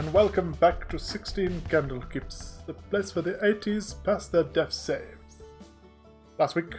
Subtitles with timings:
[0.00, 5.42] And welcome back to 16 Candlekeeps, the place where the 80s pass their death saves.
[6.38, 6.72] Last week,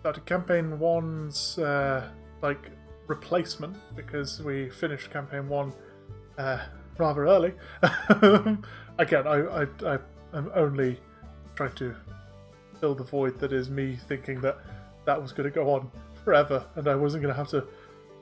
[0.00, 2.10] started campaign one's uh,
[2.42, 2.72] like
[3.06, 5.72] replacement because we finished campaign one
[6.36, 6.58] uh,
[6.98, 7.54] rather early.
[8.98, 9.98] Again, I, I, I
[10.32, 10.98] am only
[11.54, 11.94] trying to
[12.80, 14.58] fill the void that is me thinking that
[15.04, 15.88] that was going to go on
[16.24, 17.64] forever and I wasn't going to have to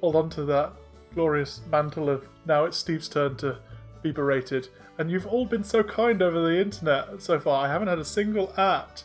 [0.02, 0.74] hold on to that
[1.14, 3.58] glorious mantle of now it's Steve's turn to
[4.02, 4.68] be berated.
[4.98, 7.64] And you've all been so kind over the internet so far.
[7.64, 9.02] I haven't had a single at.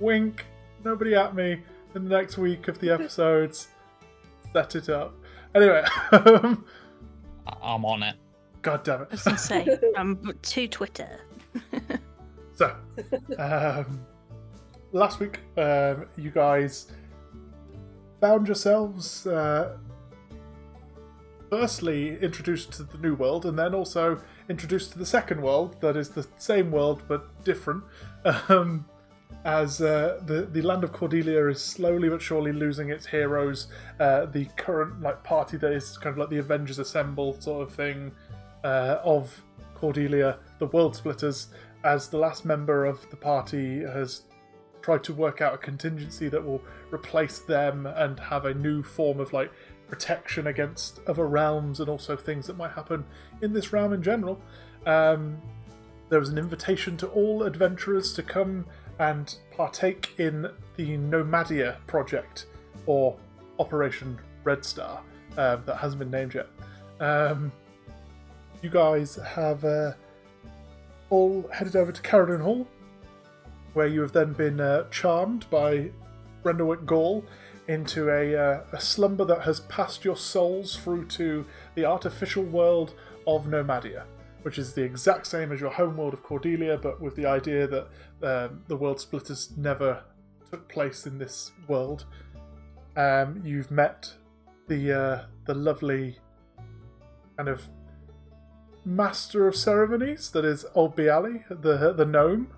[0.00, 0.46] Wink.
[0.84, 1.62] Nobody at me
[1.94, 3.68] in the next week of the episodes.
[4.52, 5.14] Set it up.
[5.54, 6.64] Anyway, um,
[7.46, 8.16] I- I'm on it.
[8.62, 9.08] God damn it.
[9.10, 11.20] I was going to say, um, to Twitter.
[12.54, 12.74] So,
[13.38, 14.00] um,
[14.92, 16.90] last week, um, you guys
[18.20, 19.76] found yourselves uh,
[21.50, 25.96] firstly introduced to the new world, and then also introduced to the second world that
[25.96, 27.82] is the same world but different.
[28.48, 28.86] Um,
[29.44, 33.68] as uh, the the land of Cordelia is slowly but surely losing its heroes,
[34.00, 37.74] uh, the current like party that is kind of like the Avengers Assemble sort of
[37.74, 38.10] thing
[38.64, 39.42] uh, of
[39.74, 41.48] Cordelia, the World Splitters,
[41.84, 44.22] as the last member of the party has
[44.82, 46.62] tried to work out a contingency that will
[46.92, 49.52] replace them and have a new form of like
[49.88, 53.04] protection against other realms and also things that might happen
[53.42, 54.40] in this realm in general.
[54.84, 55.40] Um,
[56.08, 58.64] there was an invitation to all adventurers to come
[58.98, 62.46] and partake in the Nomadia project
[62.86, 63.16] or
[63.58, 65.00] Operation Red Star
[65.36, 66.48] um, that hasn't been named yet.
[67.00, 67.52] Um,
[68.62, 69.92] you guys have uh,
[71.10, 72.66] all headed over to Caradon Hall,
[73.74, 75.90] where you have then been uh, charmed by
[76.42, 77.24] Brendawick Gall
[77.68, 81.44] into a, uh, a slumber that has passed your souls through to
[81.74, 82.94] the artificial world
[83.26, 84.04] of Nomadia,
[84.42, 87.66] which is the exact same as your home world of Cordelia, but with the idea
[87.66, 87.88] that
[88.22, 90.02] um, the world splitters never
[90.50, 92.06] took place in this world.
[92.96, 94.12] Um, you've met
[94.68, 96.18] the uh, the lovely
[97.36, 97.68] kind of
[98.84, 102.48] master of ceremonies that is Old Bialy, the the gnome,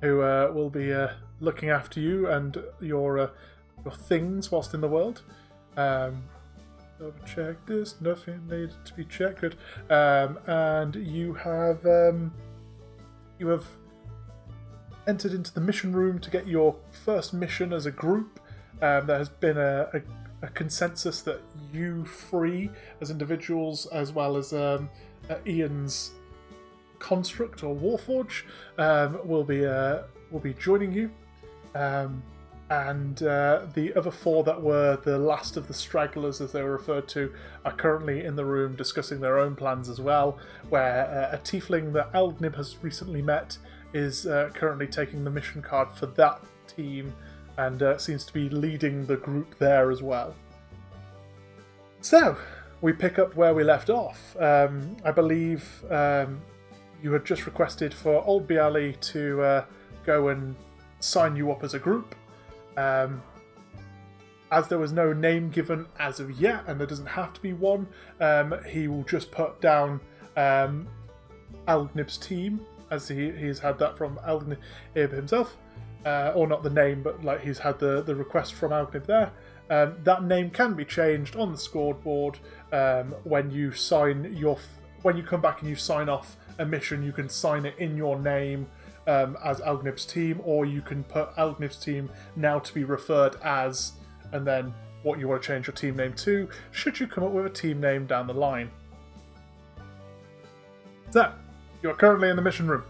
[0.00, 1.08] who uh, will be uh,
[1.40, 3.28] looking after you and your uh,
[3.86, 5.22] your things whilst in the world.
[5.76, 6.24] Um,
[6.98, 8.00] double check this.
[8.00, 9.40] Nothing needed to be checked.
[9.40, 9.56] Good.
[9.88, 12.32] Um, and you have um,
[13.38, 13.66] you have
[15.06, 18.40] entered into the mission room to get your first mission as a group.
[18.82, 21.40] Um, there has been a, a, a consensus that
[21.72, 22.70] you three,
[23.00, 24.90] as individuals, as well as um,
[25.30, 26.10] uh, Ian's
[26.98, 28.42] construct or Warforge,
[28.78, 31.10] um, will be uh, will be joining you.
[31.74, 32.22] Um,
[32.68, 36.72] and uh, the other four that were the last of the stragglers, as they were
[36.72, 37.32] referred to,
[37.64, 40.38] are currently in the room discussing their own plans as well.
[40.68, 43.56] Where uh, a tiefling that Aldnib has recently met
[43.94, 47.14] is uh, currently taking the mission card for that team
[47.56, 50.34] and uh, seems to be leading the group there as well.
[52.00, 52.36] So,
[52.80, 54.36] we pick up where we left off.
[54.38, 56.40] Um, I believe um,
[57.02, 59.64] you had just requested for Old Bialy to uh,
[60.04, 60.54] go and
[61.00, 62.14] sign you up as a group.
[62.76, 63.22] Um,
[64.50, 67.52] as there was no name given as of yet, and there doesn't have to be
[67.52, 67.88] one,
[68.20, 70.00] um, he will just put down
[70.36, 70.86] um,
[71.66, 72.60] Aldnib's team,
[72.90, 74.58] as he, he's had that from Aldnib
[74.94, 75.56] himself.
[76.04, 79.32] Uh, or not the name, but like he's had the, the request from Aldnib there.
[79.68, 82.38] Um, that name can be changed on the scoreboard
[82.70, 86.64] um, when you sign your f- when you come back and you sign off a
[86.64, 87.02] mission.
[87.02, 88.68] You can sign it in your name
[89.06, 93.92] um, as Algnib's team, or you can put Algnib's team now to be referred as,
[94.32, 96.48] and then what you want to change your team name to.
[96.72, 98.70] Should you come up with a team name down the line?
[101.10, 101.32] So,
[101.82, 102.82] you are currently in the mission room.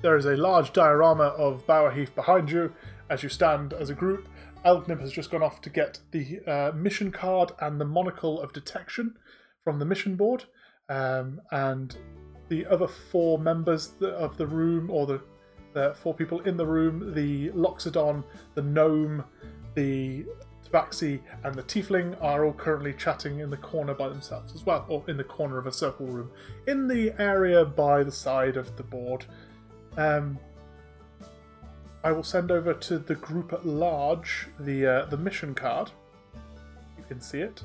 [0.00, 2.72] There is a large diorama of Bower Heath behind you
[3.10, 4.28] as you stand as a group.
[4.64, 8.52] Elgnib has just gone off to get the uh, mission card and the monocle of
[8.52, 9.16] detection
[9.62, 10.44] from the mission board,
[10.88, 11.96] um, and
[12.48, 15.20] the other four members of the room, or the,
[15.72, 18.24] the four people in the room, the Loxodon,
[18.54, 19.24] the gnome,
[19.74, 20.24] the
[20.70, 24.84] Tabaxi, and the Tiefling are all currently chatting in the corner by themselves as well,
[24.88, 26.30] or in the corner of a circle room,
[26.66, 29.24] in the area by the side of the board.
[29.96, 30.38] Um,
[32.04, 35.90] I will send over to the group at large the uh, the mission card.
[36.96, 37.62] You can see it.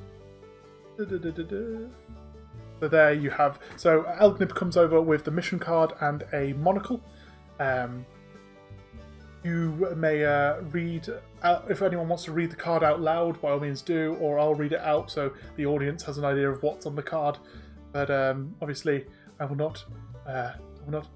[0.97, 1.87] Da-da-da-da-da.
[2.83, 3.59] So there you have.
[3.77, 6.99] So Elgnib comes over with the mission card and a monocle.
[7.57, 8.05] Um,
[9.41, 11.07] you may uh, read
[11.43, 13.41] out, if anyone wants to read the card out loud.
[13.41, 16.49] By all means, do, or I'll read it out so the audience has an idea
[16.51, 17.37] of what's on the card.
[17.93, 19.05] But um, obviously,
[19.39, 19.81] I will not.
[20.27, 21.07] Uh, I will not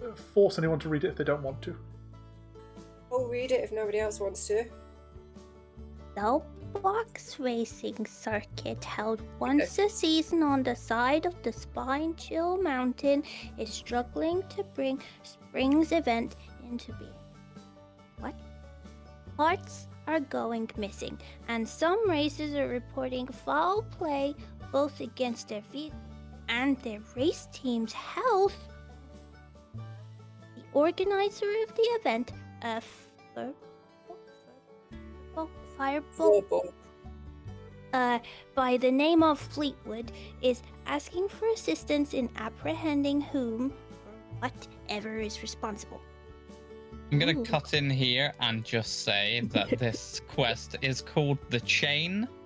[0.00, 1.76] uh, force anyone to read it if they don't want to.
[3.10, 4.66] I'll read it if nobody else wants to.
[6.72, 13.24] Soapbox Racing Circuit, held once a season on the side of the Spine Chill Mountain,
[13.56, 16.36] is struggling to bring spring's event
[16.68, 17.10] into being.
[18.20, 18.34] What?
[19.36, 21.18] Parts are going missing,
[21.48, 24.34] and some races are reporting foul play
[24.70, 25.92] both against their feet
[26.48, 28.68] and their race team's health.
[29.74, 32.32] The organizer of the event,
[32.62, 32.82] a
[35.78, 36.72] Firbolg Firbolg.
[37.92, 38.18] uh,
[38.54, 43.72] by the name of Fleetwood is asking for assistance in apprehending whom
[44.06, 46.00] or whatever is responsible.
[47.10, 52.28] I'm gonna cut in here and just say that this quest is called the Chain.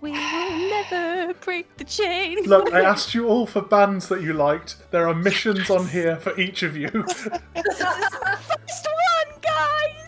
[0.00, 2.38] We will never break the chain.
[2.44, 4.76] Look, I asked you all for bands that you liked.
[4.90, 6.88] There are missions on here for each of you.
[6.88, 7.80] this is
[8.22, 9.99] my First one, guys.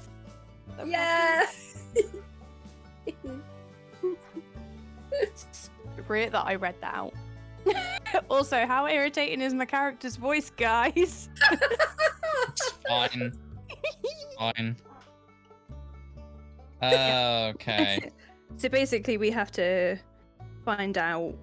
[0.87, 1.47] Yeah.
[5.15, 5.71] It's
[6.07, 7.13] great that I read that out.
[8.31, 11.29] also, how irritating is my character's voice, guys?
[12.49, 13.33] It's fine.
[14.39, 14.77] fine.
[16.83, 18.11] Okay.
[18.57, 19.97] so basically, we have to
[20.65, 21.35] find out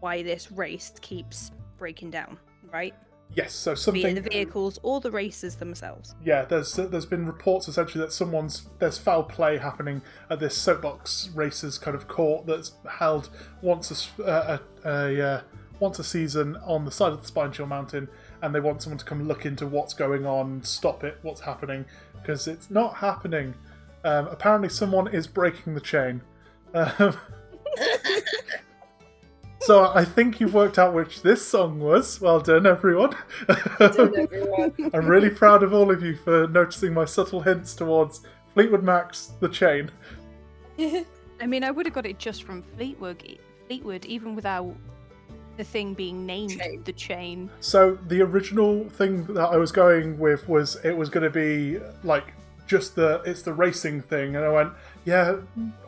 [0.00, 2.38] why this race keeps breaking down,
[2.72, 2.94] right?
[3.34, 4.16] Yes, so Be something.
[4.16, 6.14] it the vehicles or the racers themselves.
[6.24, 11.30] Yeah, there's there's been reports essentially that someone's there's foul play happening at this soapbox
[11.34, 13.30] racers kind of court that's held
[13.62, 15.40] once a s- uh, a, a uh,
[15.80, 18.08] once a season on the side of the Spine Chill Mountain,
[18.42, 21.84] and they want someone to come look into what's going on, stop it, what's happening,
[22.14, 23.52] because it's not happening.
[24.04, 26.22] Um, apparently, someone is breaking the chain.
[26.72, 27.16] Um,
[29.66, 32.20] so I think you've worked out which this song was.
[32.20, 33.16] Well done, everyone.
[33.78, 34.90] Done, everyone.
[34.94, 38.20] I'm really proud of all of you for noticing my subtle hints towards
[38.54, 39.90] Fleetwood Mac's The Chain.
[40.78, 44.74] I mean, I would have got it just from Fleetwood, Fleetwood, even without
[45.56, 46.82] the thing being named Chain.
[46.84, 47.50] the chain.
[47.60, 51.80] So the original thing that I was going with was it was going to be
[52.04, 52.34] like
[52.66, 54.72] just the it's the racing thing, and I went,
[55.04, 55.36] yeah,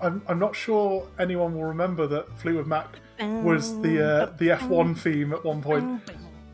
[0.00, 4.96] I'm, I'm not sure anyone will remember that Fleetwood Mac was the uh, the F1
[4.98, 6.02] theme at one point.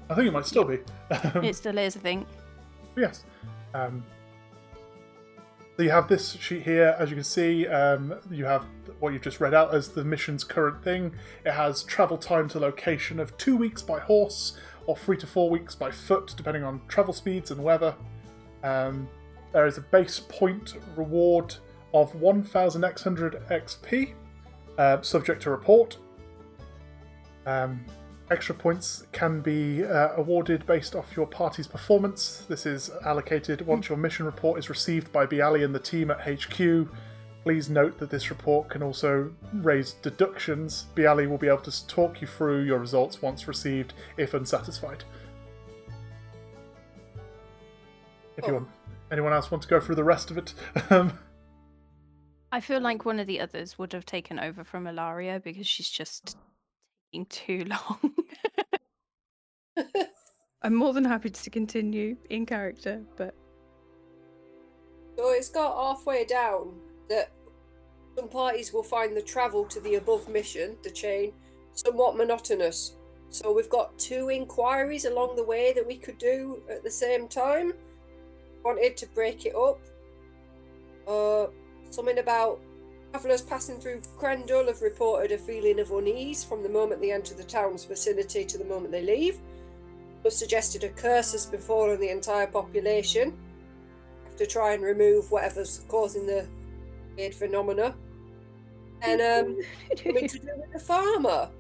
[0.08, 0.78] I think it might still be.
[1.42, 2.26] It still is, I think.
[2.96, 3.24] Yes.
[3.72, 4.04] Um,
[5.76, 7.66] so you have this sheet here, as you can see.
[7.66, 8.64] Um, you have
[9.00, 11.12] what you've just read out as the mission's current thing.
[11.44, 15.50] It has travel time to location of two weeks by horse or three to four
[15.50, 17.94] weeks by foot, depending on travel speeds and weather.
[18.62, 19.08] Um,
[19.52, 21.56] there is a base point reward
[21.92, 24.14] of 1,x100 XP,
[24.78, 25.96] uh, subject to report.
[27.46, 27.84] Um,
[28.30, 32.46] Extra points can be uh, awarded based off your party's performance.
[32.48, 36.20] This is allocated once your mission report is received by Bialy and the team at
[36.26, 36.88] HQ.
[37.42, 40.86] Please note that this report can also raise deductions.
[40.96, 45.04] Bialy will be able to talk you through your results once received if unsatisfied.
[48.38, 48.56] If you Oh.
[48.56, 48.68] want,
[49.12, 50.54] anyone else want to go through the rest of it?
[50.90, 51.18] Um,
[52.52, 55.90] I feel like one of the others would have taken over from Ilaria because she's
[55.90, 56.38] just
[57.14, 58.14] taking too long.
[60.62, 63.34] I'm more than happy to continue in character, but
[65.16, 66.74] So it's got halfway down
[67.08, 67.30] that
[68.16, 71.32] some parties will find the travel to the above mission, the chain,
[71.74, 72.96] somewhat monotonous.
[73.28, 77.28] So we've got two inquiries along the way that we could do at the same
[77.28, 77.72] time.
[78.64, 79.80] Wanted to break it up.
[81.06, 81.46] Uh,
[81.90, 82.60] something about
[83.14, 87.32] travellers passing through Crandall have reported a feeling of unease from the moment they enter
[87.32, 89.38] the town's vicinity to the moment they leave.
[90.24, 93.38] Have suggested a curse has befallen the entire population
[94.36, 96.48] to try and remove whatever's causing the
[97.16, 97.94] weird phenomena.
[99.02, 99.60] And um,
[99.96, 101.50] something to do with the farmer.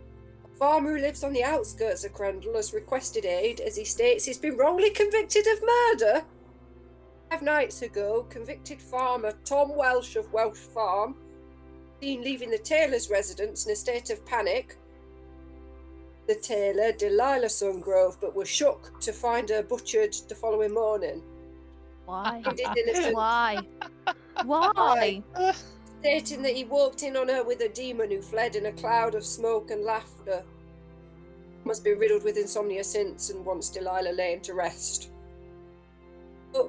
[0.44, 4.24] A farmer who lives on the outskirts of Crandall has requested aid as he states
[4.24, 6.24] he's been wrongly convicted of murder.
[7.30, 11.14] Five nights ago, convicted farmer Tom Welsh of Welsh Farm,
[12.00, 14.76] seen leaving the tailor's residence in a state of panic.
[16.26, 21.22] The tailor, Delilah Sungrove, but was shook to find her butchered the following morning.
[23.12, 23.58] why?
[24.44, 25.22] Why?
[25.32, 25.54] Why?
[26.04, 29.14] stating that he walked in on her with a demon who fled in a cloud
[29.14, 30.44] of smoke and laughter.
[31.64, 35.08] Must be riddled with insomnia since and wants Delilah laying to rest.
[36.52, 36.68] But,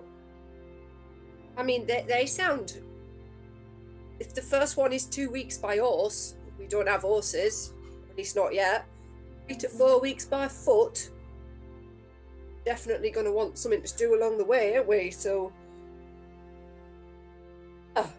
[1.57, 2.79] I mean, they, they sound.
[4.19, 7.73] If the first one is two weeks by horse, we don't have horses,
[8.09, 8.85] at least not yet.
[9.47, 11.09] three to four weeks by foot.
[12.65, 15.11] Definitely going to want something to do along the way, aren't we?
[15.11, 15.51] So,
[17.95, 18.09] ah,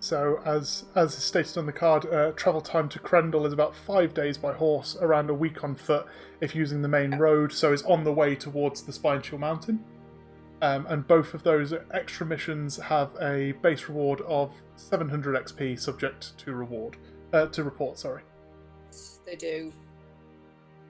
[0.00, 4.14] So, as as stated on the card, uh, travel time to Krendel is about five
[4.14, 6.06] days by horse, around a week on foot
[6.40, 7.52] if using the main road.
[7.52, 9.84] So, it's on the way towards the Spine Chill Mountain.
[10.62, 16.38] Um, and both of those extra missions have a base reward of 700 XP, subject
[16.38, 16.96] to reward
[17.32, 17.98] uh, to report.
[17.98, 18.22] Sorry.
[19.26, 19.72] they do.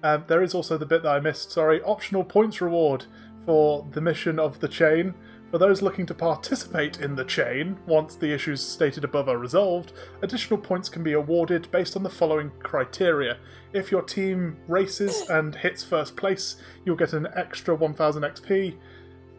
[0.02, 1.52] Um, there is also the bit that I missed.
[1.52, 3.06] Sorry, optional points reward
[3.46, 5.14] for the mission of the chain.
[5.50, 9.92] For those looking to participate in the chain, once the issues stated above are resolved,
[10.22, 13.38] additional points can be awarded based on the following criteria.
[13.72, 18.76] If your team races and hits first place, you'll get an extra 1000 XP.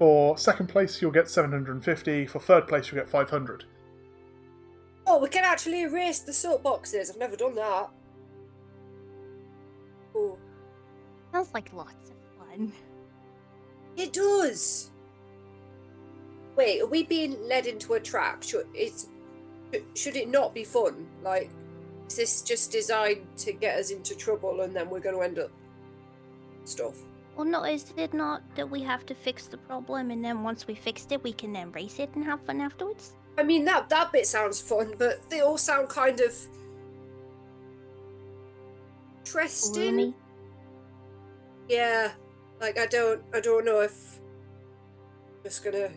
[0.04, 2.28] For second place, you'll get 750.
[2.28, 3.64] For third place, you'll get 500.
[5.08, 7.10] Oh, we can actually erase the soapboxes.
[7.10, 7.90] I've never done that.
[10.14, 10.38] Oh,
[11.32, 12.74] Sounds like lots of fun.
[13.96, 14.92] it does.
[16.58, 18.44] Wait, are we being led into a trap?
[18.44, 19.08] Should it's
[19.96, 21.08] should it not be fun?
[21.22, 21.50] Like,
[22.10, 25.40] is this just designed to get us into trouble, and then we're going to end
[25.40, 25.52] up
[26.66, 26.98] stuff?
[27.36, 30.68] Well, no, is it not that we have to fix the problem and then once
[30.68, 33.14] we fixed it, we can then race it and have fun afterwards?
[33.38, 36.36] I mean, that that bit sounds fun, but they all sound kind of
[39.20, 40.14] interesting.
[41.70, 42.12] Yeah,
[42.62, 45.90] like I don't, I don't know if I'm just gonna,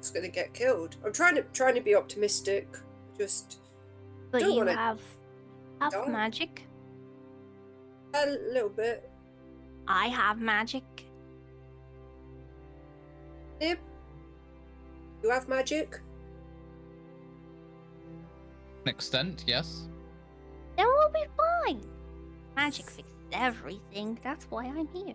[0.00, 0.96] just gonna get killed.
[1.04, 2.68] I'm trying to, trying to be optimistic.
[3.18, 3.58] Just
[4.30, 5.00] But Don't you wanna- have
[5.80, 6.62] have magic.
[8.14, 9.10] a little bit.
[9.88, 10.84] I have magic.
[13.60, 13.78] Nib,
[15.22, 16.00] you have magic.
[18.84, 19.88] An extent, yes.
[20.76, 21.80] Then we'll be fine.
[22.54, 24.18] Magic fixes everything.
[24.22, 25.14] That's why I'm here.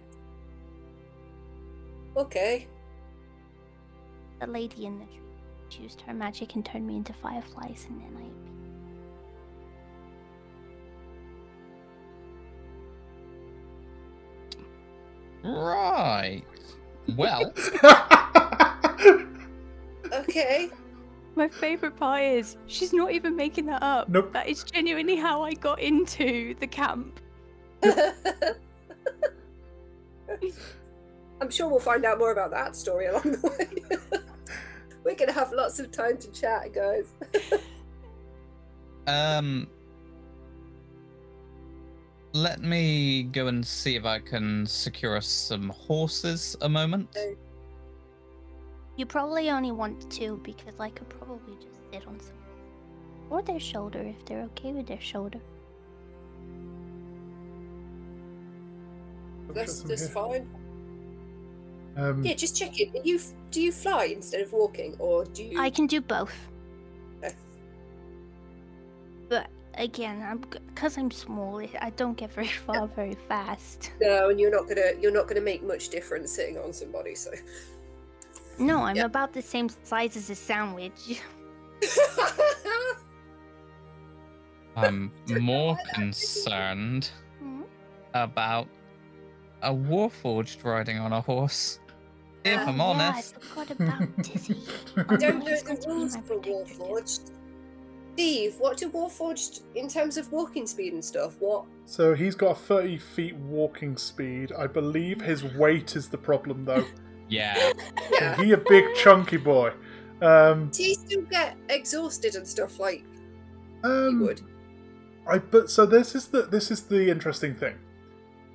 [2.18, 2.68] Okay.
[4.40, 5.22] The lady in the tree
[5.72, 8.41] she used her magic and turned me into fireflies, and then I.
[15.44, 16.44] Right.
[17.16, 17.54] Well,
[20.14, 20.70] Okay.
[21.36, 24.10] My favorite part is she's not even making that up.
[24.10, 24.34] Nope.
[24.34, 27.20] That is genuinely how I got into the camp.
[31.42, 33.68] I'm sure we'll find out more about that story along the way.
[35.04, 37.14] We're gonna have lots of time to chat, guys.
[39.08, 39.68] um,
[42.34, 47.16] let me go and see if I can secure us some horses a moment.
[48.96, 52.36] You probably only want two because I could probably just sit on some.
[53.30, 55.40] Or their shoulder if they're okay with their shoulder.
[59.54, 60.14] That's Some just here.
[60.14, 60.50] fine.
[61.98, 63.06] Um, Yeah, just check it.
[63.06, 63.20] You
[63.52, 65.60] do you fly instead of walking, or do you?
[65.60, 66.51] I can do both.
[69.78, 71.60] Again, I'm because I'm small.
[71.62, 73.92] I- I don't get very far very fast.
[74.02, 77.16] No, and you're not gonna you're not gonna make much difference sitting on somebody.
[77.16, 77.32] So.
[78.60, 79.06] No, I'm Yeah.
[79.06, 81.22] about the same size as a sandwich.
[84.76, 85.94] I'm more why that is.
[85.96, 87.10] concerned
[87.40, 87.62] Hmm?
[88.14, 88.68] about
[89.62, 91.80] a warforged riding on a horse.
[92.44, 93.36] If Oh, I'm yeah, honest.
[93.36, 94.58] I forgot about Dizzy.
[94.98, 96.36] I don't know He's the going to rules for.
[96.40, 97.32] Warforged.
[98.14, 101.36] Steve, what do Warforged in terms of walking speed and stuff?
[101.40, 101.66] What?
[101.86, 104.52] so he's got 30 feet walking speed.
[104.58, 106.86] I believe his weight is the problem, though.
[107.32, 107.72] Yeah.
[108.12, 108.36] Yeah.
[108.36, 109.72] he a big chunky boy.
[110.22, 113.06] Um, Do you still get exhausted and stuff like
[113.86, 114.42] you um, would?
[115.26, 117.76] I but so this is the this is the interesting thing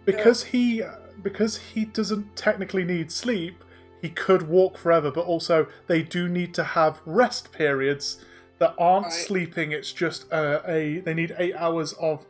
[0.04, 0.82] because he
[1.22, 3.64] because he doesn't technically need sleep.
[4.02, 8.22] He could walk forever, but also they do need to have rest periods
[8.58, 9.12] that aren't Right.
[9.12, 9.72] sleeping.
[9.72, 12.24] It's just uh, a they need eight hours of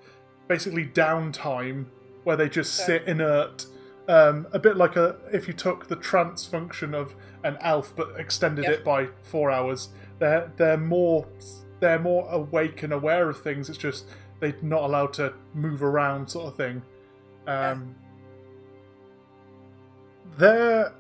[0.48, 1.86] basically downtime
[2.24, 2.98] where they just Okay.
[2.98, 3.66] sit inert.
[4.08, 7.14] Um, a bit like a if you took the trance function of
[7.44, 8.72] an elf but extended Yeah.
[8.72, 9.88] it by four hours.
[10.18, 11.26] They're they're more
[11.80, 13.68] they're more awake and aware of things.
[13.68, 14.06] It's just
[14.40, 16.82] they're not allowed to move around, sort of thing.
[17.46, 17.94] Um,
[20.38, 20.92] There,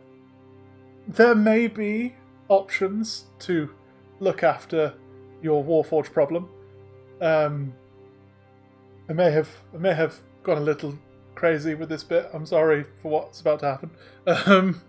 [1.06, 2.14] there may be
[2.48, 3.70] options to
[4.20, 4.94] look after
[5.46, 6.50] your Warforged problem.
[7.20, 7.72] Um,
[9.08, 10.98] I may have I may have gone a little
[11.34, 12.28] crazy with this bit.
[12.34, 13.90] I'm sorry for what's about to happen.
[14.26, 14.82] Um,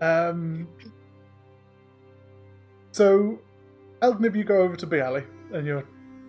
[0.00, 0.68] um,
[2.92, 3.38] so,
[4.02, 5.86] Eldnib, you go over to Bialy and you're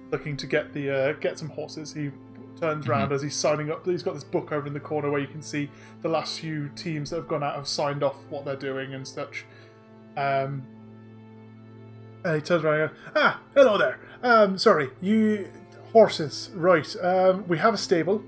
[0.10, 1.94] looking to get the uh, get some horses.
[1.94, 2.12] He
[2.60, 3.86] turns around as he's signing up.
[3.86, 5.70] He's got this book over in the corner where you can see
[6.02, 9.06] the last few teams that have gone out have signed off what they're doing and
[9.06, 9.46] such.
[10.16, 10.66] Um,
[12.24, 14.00] and he turns around and goes, Ah, hello there.
[14.24, 15.50] Um, sorry, you
[15.92, 16.96] horses, right?
[17.02, 18.24] Um, we have a stable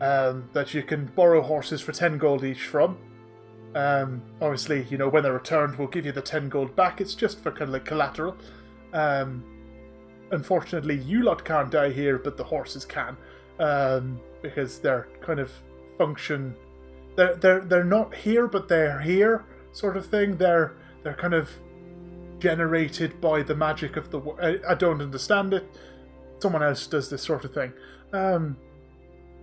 [0.00, 2.98] um, that you can borrow horses for ten gold each from.
[3.74, 7.00] Um, obviously, you know when they're returned, we'll give you the ten gold back.
[7.00, 8.36] It's just for kind of like collateral.
[8.92, 9.44] Um,
[10.30, 13.16] unfortunately, you lot can't die here, but the horses can
[13.58, 15.50] um, because they're kind of
[15.98, 16.54] function.
[17.16, 20.36] They're they're they're not here, but they're here, sort of thing.
[20.36, 21.50] They're they're kind of
[22.42, 24.20] generated by the magic of the.
[24.42, 25.64] I, I don't understand it.
[26.40, 27.72] Someone else does this sort of thing.
[28.12, 28.56] Um,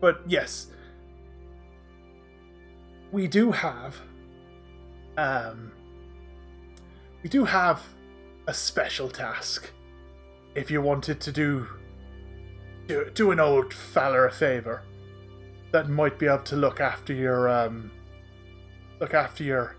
[0.01, 0.67] but yes,
[3.13, 3.95] we do have.
[5.17, 5.71] Um,
[7.23, 7.81] we do have
[8.47, 9.71] a special task.
[10.55, 11.67] If you wanted to do
[12.87, 14.83] do, do an old fella a favor,
[15.71, 17.91] that might be able to look after your um,
[18.99, 19.77] look after your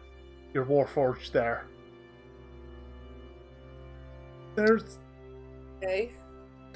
[0.55, 1.67] your warforged there.
[4.61, 4.99] There's
[5.79, 6.13] Okay.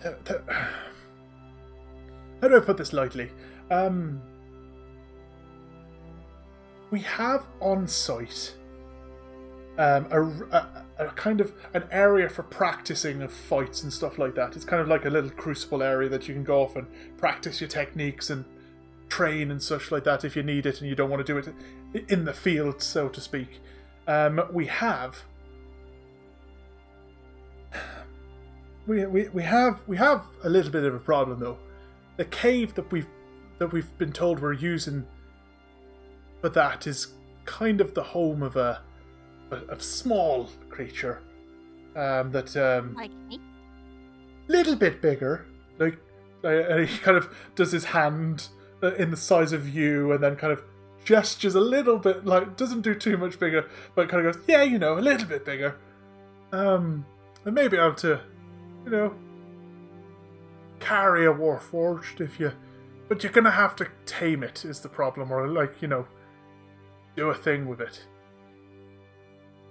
[0.03, 0.41] th- th-
[2.41, 3.31] how do I put this lightly?
[3.71, 4.23] Um,
[6.91, 8.55] we have on site
[9.77, 14.35] um, a, a, a kind of an area for practicing of fights and stuff like
[14.37, 14.57] that.
[14.57, 16.87] It's kind of like a little crucible area that you can go off and
[17.19, 18.47] practice your techniques and
[19.11, 21.53] train and such like that if you need it and you don't want to do
[21.93, 23.61] it in the field, so to speak.
[24.07, 25.25] Um, we have
[28.87, 31.59] we, we, we have we have a little bit of a problem though.
[32.17, 33.09] The cave that we've
[33.59, 35.07] that we've been told we're using
[36.41, 38.83] for that is kind of the home of a
[39.69, 41.23] a small creature
[41.97, 43.39] um, that um, Like me.
[44.49, 45.47] little bit bigger.
[45.79, 45.99] Like,
[46.43, 48.49] uh, he kind of does his hand
[48.83, 50.63] uh, in the size of you, and then kind of
[51.05, 54.63] gestures a little bit, like doesn't do too much bigger, but kind of goes, yeah,
[54.63, 55.77] you know, a little bit bigger.
[56.53, 57.05] Um,
[57.45, 58.21] and maybe able to,
[58.85, 59.15] you know,
[60.81, 62.53] carry a warforged if you,
[63.09, 66.07] but you're gonna have to tame it is the problem, or like you know,
[67.17, 68.05] do a thing with it.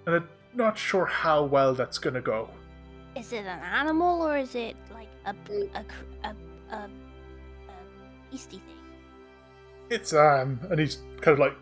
[0.06, 2.50] And I'm not sure how well that's gonna go.
[3.16, 5.34] Is it an animal or is it like a
[5.74, 5.84] a
[6.24, 6.34] a,
[6.72, 6.88] a, a
[8.30, 8.74] beastie thing?
[9.90, 11.56] It's um, and he's kind of like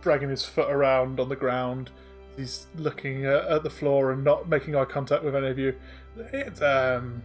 [0.00, 1.90] dragging his foot around on the ground.
[2.36, 5.74] He's looking at, at the floor and not making eye contact with any of you.
[6.32, 7.22] It's um,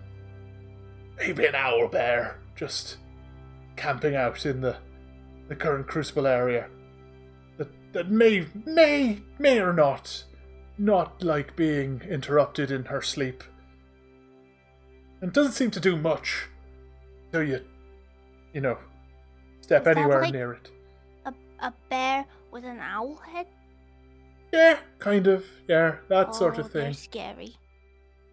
[1.17, 2.97] maybe an owl bear just
[3.75, 4.77] camping out in the
[5.47, 6.67] the current crucible area.
[7.58, 10.23] That that may may may or not
[10.77, 13.43] not like being interrupted in her sleep.
[15.21, 16.47] And doesn't seem to do much
[17.32, 17.62] till you
[18.54, 18.77] you know
[19.62, 20.69] step Is anywhere like- near it.
[21.25, 23.47] A a bear with an owl head?
[24.51, 25.45] Yeah, kind of.
[25.67, 26.93] Yeah, that sort Oh, of thing.
[26.93, 27.56] scary.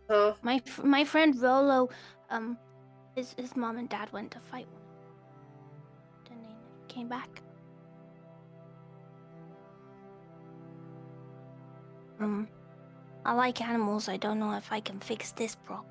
[0.08, 0.34] Huh?
[0.42, 1.90] My f- my friend Rolo,
[2.30, 2.56] um,
[3.14, 4.82] his his mom and dad went to fight one.
[6.28, 7.42] Then they never came back.
[12.20, 12.48] Um,
[13.24, 14.08] I like animals.
[14.08, 15.86] I don't know if I can fix this problem.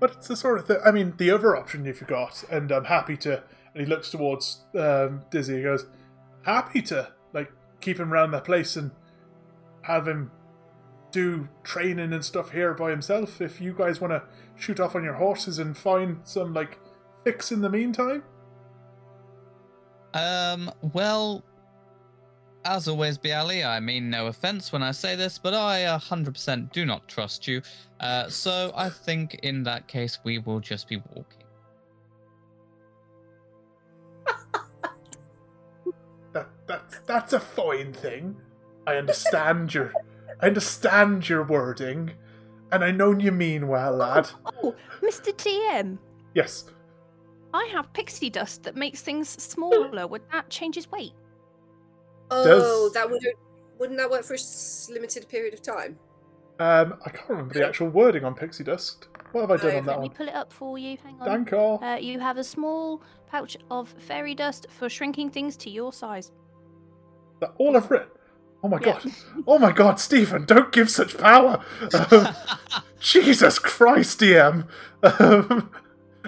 [0.00, 0.78] But it's the sort of thing.
[0.84, 3.42] I mean, the other option you forgot, and I'm happy to.
[3.74, 5.56] And he looks towards um, Dizzy.
[5.58, 5.86] He goes,
[6.42, 8.90] "Happy to like keep him around that place and
[9.82, 10.30] have him
[11.10, 13.40] do training and stuff here by himself.
[13.40, 14.22] If you guys want to
[14.56, 16.78] shoot off on your horses and find some like
[17.24, 18.22] fix in the meantime."
[20.14, 21.44] Um, well,
[22.64, 26.84] as always, Bialy, I mean no offense when I say this, but I 100% do
[26.84, 27.62] not trust you.
[28.00, 31.44] Uh, so I think in that case, we will just be walking.
[36.34, 38.36] That that's that's a fine thing.
[38.86, 39.94] I understand your,
[40.40, 42.12] I understand your wording,
[42.72, 44.30] and I know you mean well, lad.
[44.62, 45.32] Oh, Mr.
[45.34, 45.98] DM,
[46.34, 46.70] Yes.
[47.54, 50.06] I have pixie dust that makes things smaller.
[50.06, 51.12] Would that change his weight?
[52.30, 53.22] Oh, Does- that would
[53.78, 55.98] wouldn't that work for a s- limited period of time?
[56.60, 59.06] Um, I can't remember the actual wording on pixie dust.
[59.32, 60.16] What have I done No, on that Let me one?
[60.16, 60.96] pull it up for you.
[61.02, 61.24] Hang on.
[61.26, 61.58] Thank you.
[61.58, 66.32] Uh, you have a small pouch of fairy dust for shrinking things to your size.
[67.40, 68.08] That all I've written.
[68.62, 68.98] Oh my Yeah.
[69.02, 69.12] god.
[69.46, 71.64] Oh my god, Stephen, don't give such power.
[72.10, 72.28] Um,
[73.00, 74.66] Jesus Christ, DM.
[75.02, 75.70] Um,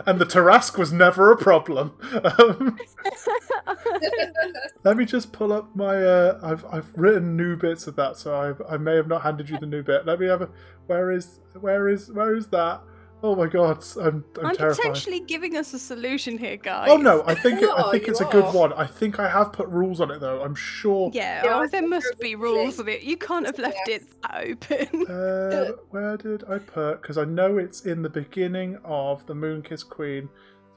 [0.07, 1.93] and the Tarrasque was never a problem.
[2.39, 2.79] Um,
[4.85, 5.97] let me just pull up my.
[5.97, 9.51] Uh, I've I've written new bits of that, so I've, I may have not handed
[9.51, 10.07] you the new bit.
[10.07, 10.49] Let me have a.
[10.87, 12.81] Where is where is where is that?
[13.23, 14.77] Oh my god, I'm, I'm, I'm terrified.
[14.77, 16.89] potentially giving us a solution here, guys.
[16.91, 18.73] Oh no, I think it, I Oh, think you it's a good one.
[18.73, 20.43] I think I have put rules on it though.
[20.43, 21.11] I'm sure.
[21.13, 23.03] Yeah, Yeah, oh, I there think must be rules on it.
[23.03, 25.07] You can't have left it open.
[25.07, 27.03] Uh, where did I put?
[27.03, 30.29] Because I know it's in the beginning of the Moonkiss Queen.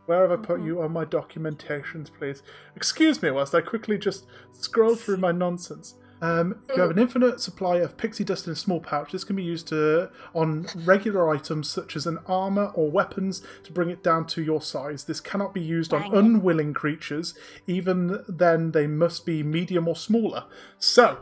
[0.05, 0.65] Where have I put Mhm.
[0.65, 2.43] you on my documentations, please?
[2.75, 5.95] Excuse me whilst I quickly just scroll through my nonsense.
[6.23, 9.11] Um, you have an infinite supply of pixie dust in a small pouch.
[9.11, 13.73] This can be used to, on regular items such as an armor or weapons to
[13.73, 15.03] bring it down to your size.
[15.03, 16.13] This cannot be used on it.
[16.13, 17.33] unwilling creatures.
[17.67, 20.45] Even then, they must be medium or smaller.
[20.79, 21.17] So,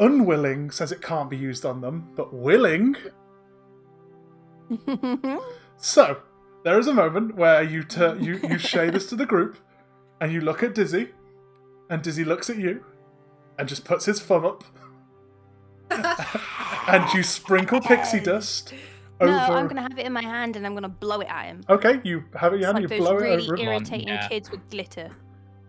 [0.00, 2.96] unwilling says it can't be used on them, but willing.
[5.76, 6.20] So,
[6.62, 9.58] there is a moment where you tur you you say this to the group,
[10.20, 11.08] and you look at Dizzy,
[11.90, 12.84] and Dizzy looks at you,
[13.58, 14.64] and just puts his thumb up,
[16.88, 18.72] and you sprinkle pixie dust
[19.20, 19.30] over.
[19.30, 21.62] No, I'm gonna have it in my hand and I'm gonna blow it at him.
[21.68, 23.56] Okay, you have it in your hand, like you blow really it over.
[23.56, 23.68] him.
[23.68, 24.28] irritating Yeah.
[24.28, 25.10] kids with glitter.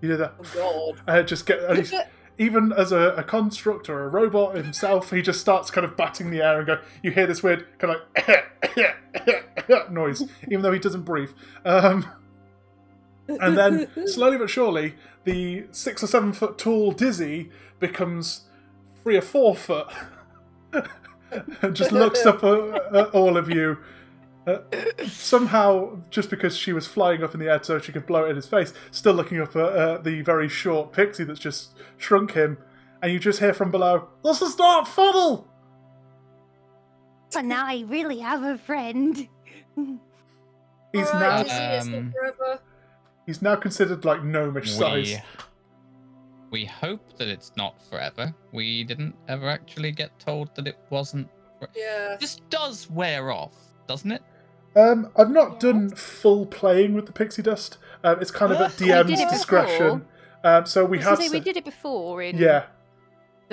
[0.01, 0.33] You do that.
[0.57, 2.05] Oh Uh, just get and he's-
[2.39, 6.31] even as a, a construct or a robot himself, he just starts kind of batting
[6.31, 6.79] the air and go.
[7.03, 8.01] You hear this weird kind of
[9.67, 11.29] like noise, even though he doesn't breathe.
[11.63, 12.07] Um,
[13.27, 17.51] and then slowly but surely, the six or seven foot tall Dizzy
[17.83, 18.43] becomes
[19.03, 19.87] three or four foot,
[21.61, 23.77] and just looks up at, at all of you.
[24.47, 24.59] Uh,
[25.07, 28.29] somehow, just because she was flying up in the air so she could blow it
[28.29, 32.33] in his face, still looking up at uh, the very short pixie that's just shrunk
[32.33, 32.57] him,
[33.01, 35.47] and you just hear from below, "This is not funnel."
[37.33, 39.27] But now I really have a friend.
[40.93, 42.59] He's Alright, now Dizzy, it's not Um,
[43.25, 45.17] he's now considered like gnomish size.
[46.53, 48.33] We, we hope that it's not forever.
[48.51, 51.27] We didn't ever actually get told that it wasn't.
[51.59, 51.67] For...
[51.75, 52.15] Yeah.
[52.19, 53.55] This does wear off,
[53.87, 54.21] doesn't it?
[54.75, 57.79] Um, I've not done full playing with the pixie dust.
[58.03, 60.05] Um, it's kind of at We DM's discretion.
[60.43, 61.17] Um, so we I was have.
[61.17, 62.65] gonna say, we did it before in yeah,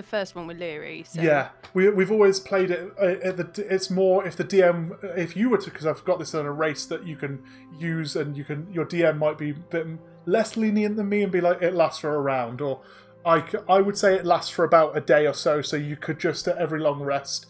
[0.01, 1.05] the first one with Leary.
[1.07, 1.21] So.
[1.21, 1.51] yeah.
[1.75, 2.93] We we've always played it.
[3.01, 6.19] Uh, at the, it's more if the DM, if you were to, because I've got
[6.19, 7.43] this on a race that you can
[7.79, 9.87] use, and you can your DM might be a bit
[10.27, 12.81] less lenient than me and be like it lasts for a round, or
[13.25, 15.63] I I would say it lasts for about a day or so.
[15.63, 17.47] So you could just at every long rest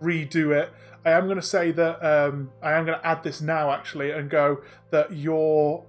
[0.00, 0.70] redo it.
[1.04, 4.12] I am going to say that um, I am going to add this now actually
[4.12, 5.84] and go that your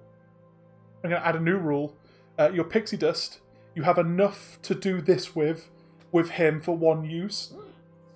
[1.02, 1.96] I'm going to add a new rule.
[2.36, 3.38] Uh, your pixie dust,
[3.74, 5.70] you have enough to do this with
[6.14, 7.52] with him for one use.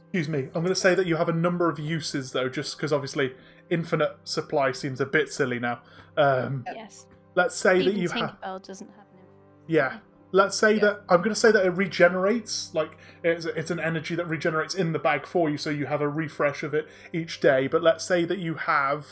[0.04, 0.44] Excuse me.
[0.54, 3.34] I'm going to say that you have a number of uses though, just because obviously
[3.70, 5.80] infinite supply seems a bit silly now.
[6.16, 7.06] Um, Yes.
[7.34, 9.26] let's say that you have Tinkerbell doesn't have an
[9.66, 9.98] yeah.
[10.30, 10.80] Let's say Yeah.
[10.82, 14.74] that I'm going to say that it regenerates, like it's it's an energy that regenerates
[14.76, 17.66] in the bag for you, so you have a refresh of it each day.
[17.66, 19.06] But let's say that you have,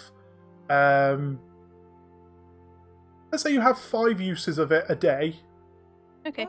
[0.70, 1.40] um,
[3.33, 5.40] let's say you have five uses of it a day,
[6.27, 6.46] Okay.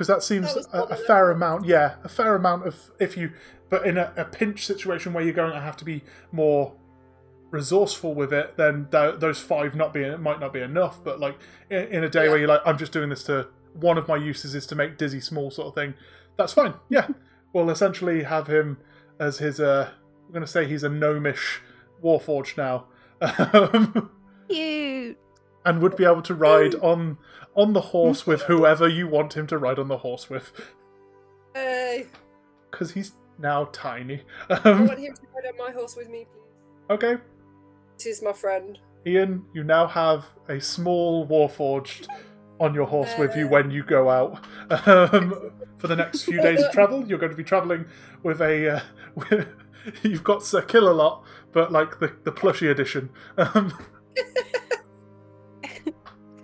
[0.00, 1.66] Because that seems That a, a fair amount.
[1.66, 3.32] Yeah, a fair amount of if you,
[3.68, 6.72] but in a, a pinch situation where you're going to have to be more
[7.50, 11.04] resourceful with it, then th- those five not being it might not be enough.
[11.04, 11.36] But like
[11.68, 12.30] in, in a day Yeah.
[12.30, 14.96] where you're like, I'm just doing this to one of my uses is to make
[14.96, 15.92] Dizzy small, sort of thing.
[16.38, 16.72] That's fine.
[16.88, 17.08] Yeah,
[17.52, 18.78] we'll essentially have him
[19.18, 19.60] as his.
[19.60, 19.90] uh
[20.26, 21.60] I'm going to say he's a gnomish
[22.02, 22.86] warforged now.
[23.20, 24.10] Um,
[24.48, 24.79] Cute.
[25.64, 27.18] And would be able to ride on
[27.54, 30.52] on the horse with whoever you want him to ride on the horse with
[31.54, 32.06] Hey,
[32.70, 34.22] because he's now tiny.
[34.48, 36.94] I Um, want him to ride on my horse with me, please.
[36.94, 37.16] okay,
[37.98, 38.78] This is my friend.
[39.06, 42.06] Ian, you now have a small warforged
[42.60, 44.44] on your horse with you when you go out.
[44.86, 47.86] Um, for the next few days of travel, you're going to be traveling
[48.22, 48.76] with a.
[48.76, 48.80] Uh,
[49.14, 49.48] with,
[50.02, 53.10] you've got Sir Killalot, but like the the plushy edition.
[53.38, 53.72] Um,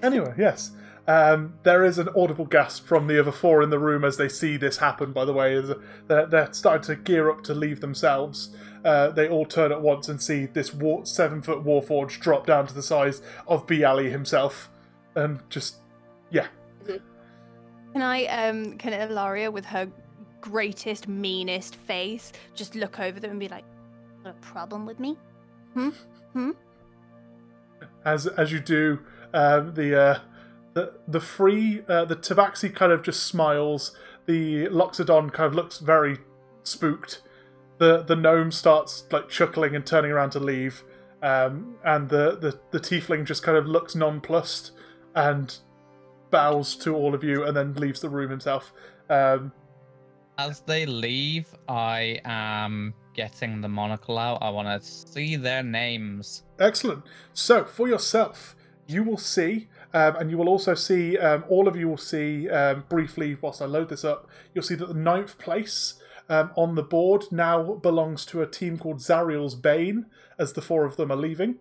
[0.02, 0.72] anyway, yes.
[1.09, 4.28] Um, there is an audible gasp from the other four in the room as they
[4.28, 5.12] see this happen.
[5.12, 5.70] By the way, as
[6.09, 8.56] they're, they're starting to gear up to leave themselves.
[8.85, 12.66] Uh, they all turn at once and see this war- seven foot warforged drop down
[12.66, 14.68] to the size of Bialy himself,
[15.14, 15.76] and just
[16.30, 16.46] yeah,
[17.92, 19.88] Can I, um, can Ilaria, with her
[20.40, 23.64] greatest, meanest face, just look over them and be like,
[24.22, 25.16] Got a problem with me?
[25.74, 25.90] Hmm?
[26.32, 26.50] Hmm?
[28.04, 29.00] as as you do,
[29.37, 30.18] um, the uh,
[30.72, 33.94] the the free uh, the Tabaxi kind of just smiles.
[34.25, 36.18] The Loxodon kind of looks very
[36.64, 37.22] spooked.
[37.79, 40.83] The the gnome starts like chuckling and turning around to leave,
[41.22, 44.72] um, and the, the the tiefling just kind of looks nonplussed
[45.14, 45.55] and
[46.31, 48.72] bows to all of you, and then leaves the room himself.
[49.11, 49.53] Um,
[50.38, 54.38] As they leave, I am getting the monocle out.
[54.42, 56.42] I want to see their names.
[56.59, 57.05] Excellent.
[57.33, 61.77] So, for yourself, you will see, um, and you will also see, um, all of
[61.77, 65.38] you will see um, briefly, whilst I load this up, you'll see that the ninth
[65.38, 65.94] place
[66.29, 70.07] um, on the board now belongs to a team called Zariel's Bane,
[70.38, 71.57] as the four of them are leaving.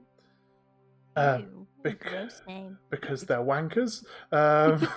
[1.16, 2.32] Uh, Ew, bec-
[2.90, 4.04] because they're wankers.
[4.32, 4.88] Um,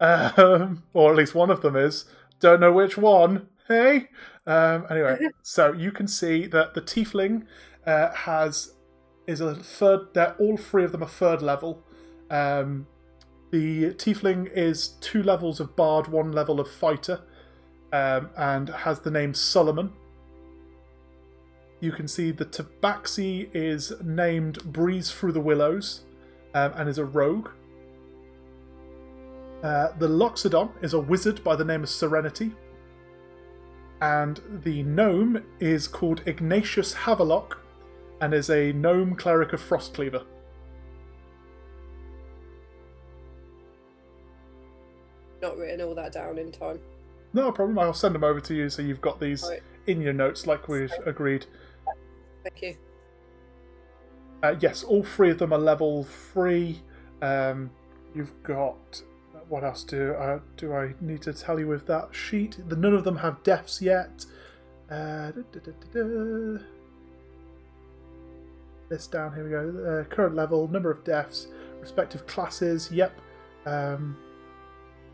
[0.00, 2.06] um, or at least one of them is.
[2.40, 3.48] Don't know which one.
[3.68, 4.08] Hey.
[4.46, 7.44] Um, anyway, so you can see that the tiefling
[7.86, 8.72] uh, has
[9.26, 10.14] is a third.
[10.14, 11.82] They're all three of them are third level.
[12.30, 12.86] Um,
[13.50, 17.20] the tiefling is two levels of bard, one level of fighter,
[17.92, 19.92] um, and has the name Solomon.
[21.80, 26.02] You can see the Tabaxi is named Breeze Through the Willows
[26.54, 27.50] um, and is a rogue.
[29.62, 32.52] Uh, the Loxodon is a wizard by the name of Serenity.
[34.00, 37.58] And the gnome is called Ignatius Havelock
[38.20, 40.24] and is a gnome cleric of Frostcleaver.
[45.42, 46.80] Not written all that down in time.
[47.32, 49.62] No problem, I'll send them over to you so you've got these Right.
[49.86, 51.46] in your notes like we've agreed.
[52.42, 52.76] Thank you.
[54.42, 56.82] Uh, yes, all three of them are level three.
[57.20, 57.70] Um,
[58.14, 59.02] you've got
[59.48, 62.58] what else do uh, do I need to tell you with that sheet?
[62.68, 64.24] The, none of them have deaths yet.
[64.90, 66.58] Uh, da, da, da.
[68.88, 70.00] This down here we go.
[70.00, 71.48] Uh, current level, number of deaths,
[71.80, 72.90] respective classes.
[72.92, 73.20] Yep.
[73.64, 74.16] Um,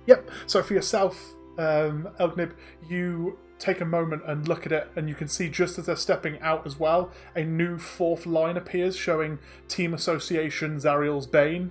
[0.06, 0.30] yep.
[0.46, 2.52] So for yourself, um, Elgnib,
[2.88, 5.96] you take a moment and look at it, and you can see just as they're
[5.96, 11.70] stepping out as well, a new fourth line appears showing Team Association Zariel's Bane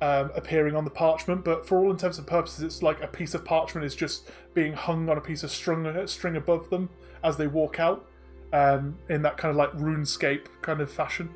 [0.00, 1.44] um, appearing on the parchment.
[1.44, 4.72] But for all intents and purposes, it's like a piece of parchment is just being
[4.72, 6.88] hung on a piece of string, string above them
[7.22, 8.08] as they walk out
[8.52, 11.30] um, in that kind of like RuneScape kind of fashion.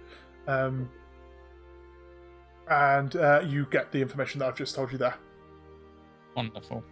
[0.46, 0.90] Um,
[2.68, 5.14] and uh, you get the information that I've just told you there.
[6.36, 6.82] Wonderful.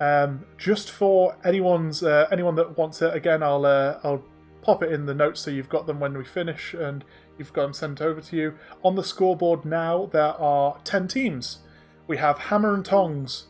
[0.00, 4.22] Um, just for anyone's uh, anyone that wants it, again, I'll uh, I'll
[4.62, 7.04] pop it in the notes so you've got them when we finish and
[7.38, 8.58] you've got them sent over to you.
[8.82, 11.58] On the scoreboard now, there are ten teams.
[12.06, 13.46] We have Hammer and Tongs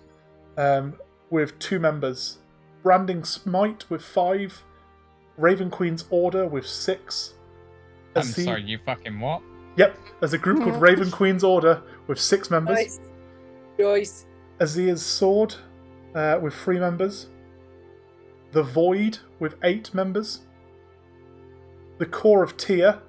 [0.57, 0.95] um,
[1.31, 2.39] with two members,
[2.83, 4.63] Branding Smite with five,
[5.37, 7.35] Raven Queen's Order with six.
[8.17, 9.43] I'm the- sorry, you fucking what?
[9.77, 12.77] Yep, there's a group called Raven Queen's Order with six members.
[12.77, 13.01] Nice.
[13.79, 14.27] Joyce.
[14.61, 15.57] Azir's Sword
[16.15, 17.27] uh, with three members.
[18.53, 20.43] The Void with eight members.
[21.99, 23.01] The Core of Tyr,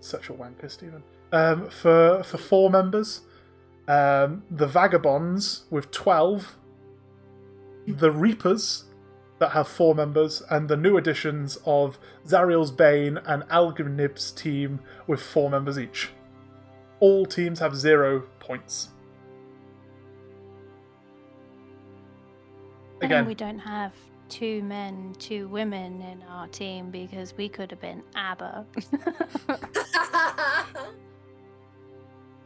[0.00, 3.20] such a wanker, Stephen, um, for, for four members.
[3.86, 6.56] Um, the Vagabonds with 12.
[7.86, 8.84] The Reapers
[9.42, 10.40] that have four members.
[10.50, 14.78] And the new additions of Zariel's Bane and Algnib's team
[15.08, 16.10] with four members each.
[17.00, 18.90] All teams have zero points.
[23.00, 23.92] And Again, we don't have
[24.28, 28.64] two men, two women in our team because we could have been ABBA.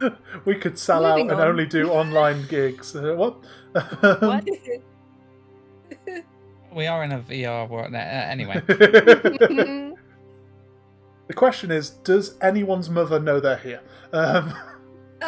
[0.45, 1.41] we could sell out and on.
[1.41, 2.95] only do online gigs.
[2.95, 3.37] Uh, what?
[4.19, 4.47] What?
[6.77, 7.95] We are in a VR world.
[7.95, 9.95] Uh, anyway, the
[11.33, 13.81] question is, does anyone's mother know they're here?
[14.13, 14.53] Um,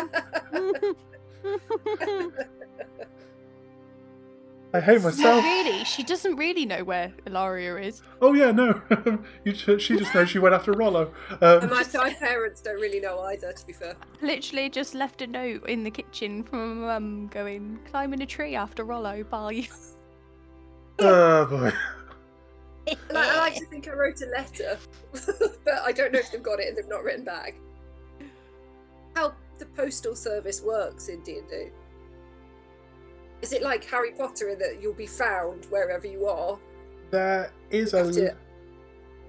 [4.72, 5.44] I hate Not myself.
[5.44, 5.84] really.
[5.86, 8.04] She doesn't really know where Ilaria is.
[8.22, 8.80] Oh yeah, no.
[9.44, 11.12] you, she just knows she went after Rollo.
[11.42, 13.96] Um, and my, my parents don't really know either, to be fair.
[14.22, 18.84] Literally just left a note in the kitchen from mum going, climbing a tree after
[18.84, 19.68] Rollo, bye.
[21.02, 21.72] Oh boy.
[23.16, 24.78] I like to think I wrote a letter,
[25.12, 27.56] but I don't know if they've got it and they've not written back.
[29.16, 31.68] How the postal service works in D and D?
[33.42, 36.58] Is it like Harry Potter in that you'll be found wherever you are?
[37.12, 38.36] There is a to-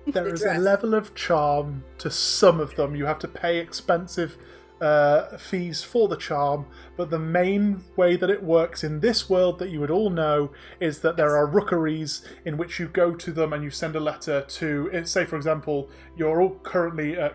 [0.06, 2.96] there is a level of charm to some of them.
[2.96, 4.37] You have to pay expensive
[4.80, 6.66] uh, fees for the charm,
[6.96, 10.50] but the main way that it works in this world that you would all know
[10.80, 14.00] is that there are rookeries in which you go to them and you send a
[14.00, 17.32] letter to, say, for example, you're all currently at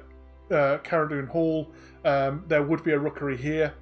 [0.52, 1.72] uh, Caradun Hall.
[2.04, 3.74] Um, there would be a rookery here.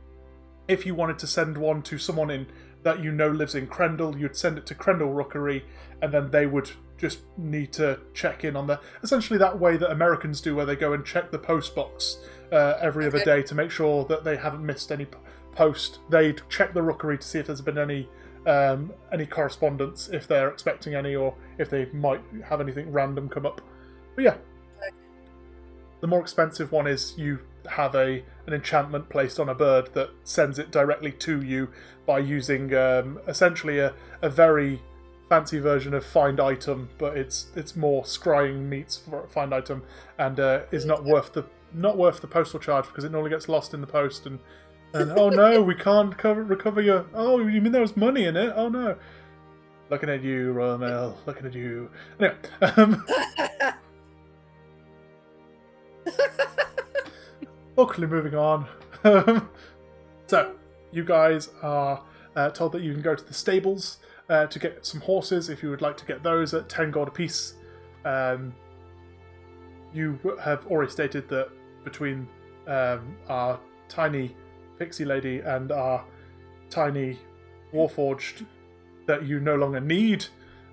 [0.67, 2.47] If you wanted to send one to someone in
[2.84, 5.63] that you know lives in Crendel, you'd send it to Crendel Rookery,
[6.02, 9.91] and then they would just need to check in on the essentially that way that
[9.91, 12.17] Americans do, where they go and check the post box
[12.52, 15.08] uh, every other day to make sure that they haven't missed any
[15.54, 16.00] post.
[16.10, 18.08] They'd check the Rookery to see if there's been any
[18.46, 23.46] um, any correspondence if they're expecting any, or if they might have anything random come
[23.46, 23.62] up.
[24.15, 24.36] But yeah,
[26.02, 27.39] the more expensive one is you
[27.71, 31.69] have a an enchantment placed on a bird that sends it directly to you
[32.06, 34.82] by using um, essentially a, a very
[35.30, 39.84] fancy version of find item, but it's it's more scrying meets for find item
[40.17, 43.49] and uh, is not worth the not worth the postal charge because it normally gets
[43.49, 44.39] lost in the post and
[44.93, 47.06] and oh no, we can't cover, recover your.
[47.13, 48.54] Oh, you mean there was money in it?
[48.56, 48.95] Oh no.
[49.89, 51.17] Looking at you, Royal Mail.
[51.26, 51.89] Looking at you.
[52.19, 52.36] Anyway,
[52.78, 53.06] um,
[57.76, 58.68] luckily moving on.
[60.28, 60.56] So,
[60.92, 62.02] you guys are
[62.36, 63.98] uh, told that you can go to the stables
[64.30, 67.10] uh, to get some horses if you would like to get those at 10 gold
[67.10, 67.56] apiece.
[68.06, 68.54] Um,
[69.94, 71.50] you have already stated that
[71.84, 72.28] between
[72.68, 73.60] um, our
[73.90, 74.36] tiny
[74.80, 76.04] pixie lady and our
[76.70, 77.20] tiny
[77.74, 78.46] warforged
[79.06, 80.26] that you no longer need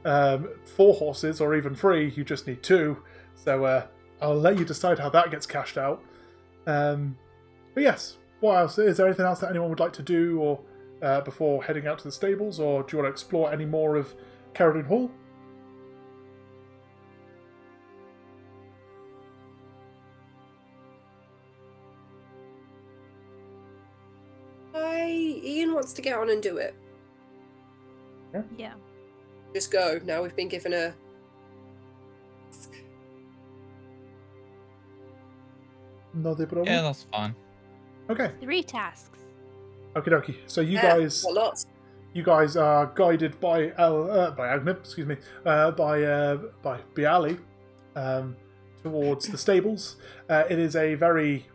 [0.04, 3.02] um, four horses or even three, you just need two.
[3.34, 3.86] So uh,
[4.22, 6.02] I'll let you decide how that gets cashed out.
[6.66, 7.16] Um,
[7.74, 8.78] but yes, what else?
[8.78, 10.60] Is there anything else that anyone would like to do or
[11.02, 13.96] uh, before heading out to the stables, or do you want to explore any more
[13.96, 14.14] of
[14.54, 15.10] Caradine Hall?
[24.74, 26.74] I Ian wants to get on and do it.
[28.56, 28.74] Yeah.
[29.52, 30.00] Just go.
[30.04, 30.94] Now we've been given a
[36.22, 36.66] No, they problem.
[36.66, 37.34] Yeah, that's fine.
[38.08, 39.18] Okay, Three tasks.
[39.94, 40.36] okie dokie.
[40.46, 41.66] So you Yeah, guys, lots.
[42.12, 46.80] you guys are guided by El, uh, by Agnib, excuse me, uh, by uh, by
[46.94, 47.38] Bialy,
[47.96, 48.36] um,
[48.82, 49.96] towards the stables.
[50.28, 51.46] Uh, it is a very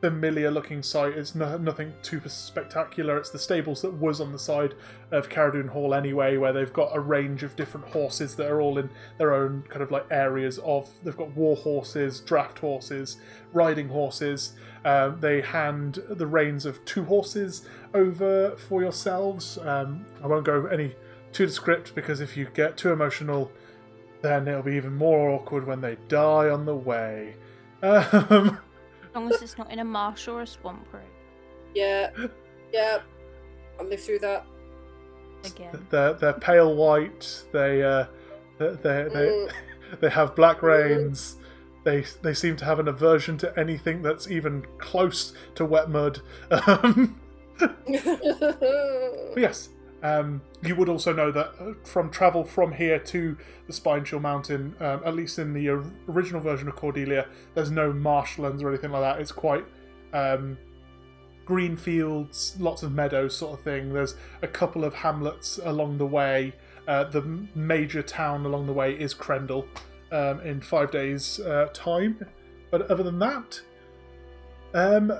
[0.00, 1.14] familiar looking sight.
[1.16, 3.16] It's no, nothing too spectacular.
[3.16, 4.74] It's the stables that was on the side
[5.10, 8.78] of Caradoon Hall anyway, where they've got a range of different horses that are all
[8.78, 10.88] in their own kind of like areas of.
[11.02, 13.18] They've got war horses, draft horses,
[13.52, 14.52] riding horses.
[14.84, 19.58] Um, they hand the reins of two horses over for yourselves.
[19.58, 20.94] Um, I won't go any
[21.32, 23.50] too the script because if you get too emotional,
[24.22, 27.34] then it'll be even more awkward when they die on the way.
[27.80, 28.58] Um,
[29.18, 31.02] long as it's not in a marsh or a swamp road.
[31.74, 32.10] Yeah,
[32.72, 32.98] yeah.
[33.78, 34.44] I'll live through that.
[35.44, 35.86] Again.
[35.90, 37.44] they're they're pale white.
[37.52, 38.06] They uh,
[38.58, 39.52] they they they, Mm.
[40.00, 41.36] they have black reins.
[41.84, 46.20] They they seem to have an aversion to anything that's even close to wet mud.
[46.50, 47.20] Um,
[47.58, 49.70] But yes,
[50.02, 54.20] um, you would also know that uh, from travel from here to the Spine Chill
[54.20, 55.68] Mountain, um, at least in the
[56.08, 59.20] original version of Cordelia, there's no marshlands or anything like that.
[59.20, 59.64] It's quite
[60.12, 60.56] um,
[61.44, 63.92] green fields, lots of meadows, sort of thing.
[63.92, 66.54] There's a couple of hamlets along the way.
[66.86, 67.22] Uh, the
[67.54, 69.66] major town along the way is Crendel
[70.12, 72.24] um, in five days' uh, time.
[72.70, 73.60] But other than that,
[74.74, 75.12] um,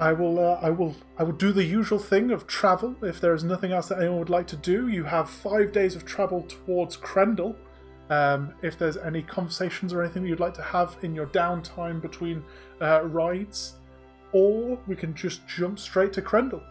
[0.00, 2.96] I will, uh, I will, I will do the usual thing of travel.
[3.02, 5.94] If there is nothing else that anyone would like to do, you have five days
[5.94, 7.54] of travel towards Crendel.
[8.10, 12.44] Um, if there's any conversations or anything you'd like to have in your downtime between
[12.82, 13.74] uh, rides,
[14.32, 16.62] or we can just jump straight to Crendel.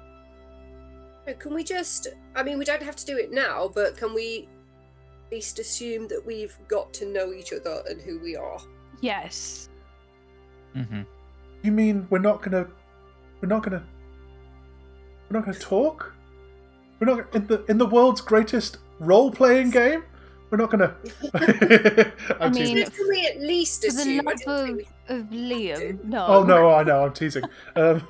[1.40, 2.08] Can we just?
[2.36, 4.50] I mean, we don't have to do it now, but can we
[5.26, 8.60] at least assume that we've got to know each other and who we are?
[9.00, 9.70] Yes.
[10.74, 11.04] hmm
[11.64, 12.68] You mean we're not gonna,
[13.44, 13.84] we're not gonna,
[15.30, 16.14] we're not gonna talk?
[17.00, 20.04] We're not in the in the world's greatest role-playing game.
[20.50, 20.96] We're not gonna.
[21.34, 21.42] I'm
[22.40, 22.76] I teasing.
[22.76, 24.28] mean, Can we at least For the assume?
[24.30, 26.26] I love don't of, think of Liam, no.
[26.26, 27.04] Oh no, I know.
[27.04, 27.44] I'm teasing.
[27.76, 28.08] Um,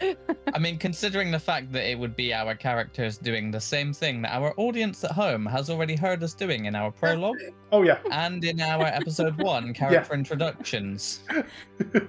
[0.00, 4.22] I mean, considering the fact that it would be our characters doing the same thing
[4.22, 7.38] that our audience at home has already heard us doing in our prologue
[7.72, 7.98] oh yeah.
[8.10, 11.20] and in our episode one character introductions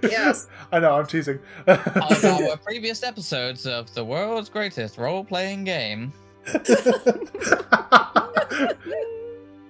[0.04, 0.48] Yes.
[0.72, 0.94] I know.
[0.94, 1.40] I'm teasing.
[1.68, 6.14] of our previous episodes of the world's greatest role-playing game.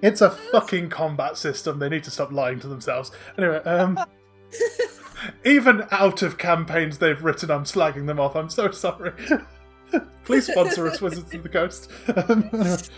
[0.02, 1.80] it's a fucking combat system.
[1.80, 3.12] They need to stop lying to themselves.
[3.38, 4.00] Anyway, um,
[5.46, 8.36] even out of campaigns they've written, I'm slagging them off.
[8.36, 9.14] I'm so sorry.
[10.26, 11.90] Please sponsor us, Wizards of the Coast.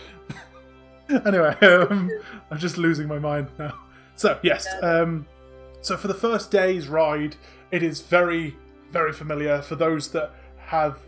[1.26, 2.10] Anyway, um,
[2.50, 3.74] I'm just losing my mind now.
[4.14, 5.26] So yes, um,
[5.80, 7.36] so for the first day's ride,
[7.70, 8.56] it is very,
[8.92, 10.98] very familiar for those that have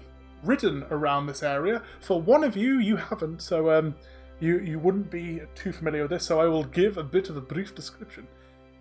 [0.43, 1.83] ridden around this area.
[2.01, 3.95] For one of you, you haven't, so um,
[4.41, 6.25] you you wouldn't be too familiar with this.
[6.25, 8.27] So I will give a bit of a brief description.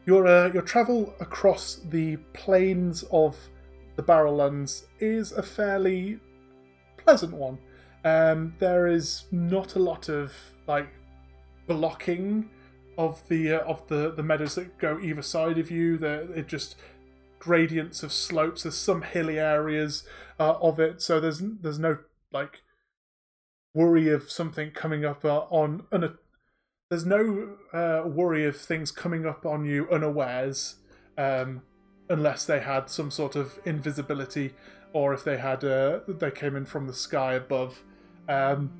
[0.06, 3.38] Your uh, your travel across the plains of
[3.96, 6.20] the Barrowlands is a fairly
[6.98, 7.60] pleasant one.
[8.04, 10.34] Um, there is not a lot of
[10.68, 10.90] like
[11.68, 12.50] blocking
[12.98, 15.98] of the uh, of the the meadows that go either side of you.
[15.98, 16.76] There, it just
[17.38, 18.64] gradients of slopes.
[18.64, 20.04] There's some hilly areas
[20.40, 22.00] uh, of it, so there's there's no
[22.32, 22.62] like
[23.74, 26.18] worry of something coming up uh, on un-
[26.92, 30.76] there's no uh, worry of things coming up on you unawares
[31.18, 31.62] um,
[32.10, 34.54] unless they had some sort of invisibility
[34.92, 37.82] or if they had uh, they came in from the sky above.
[38.28, 38.74] Um,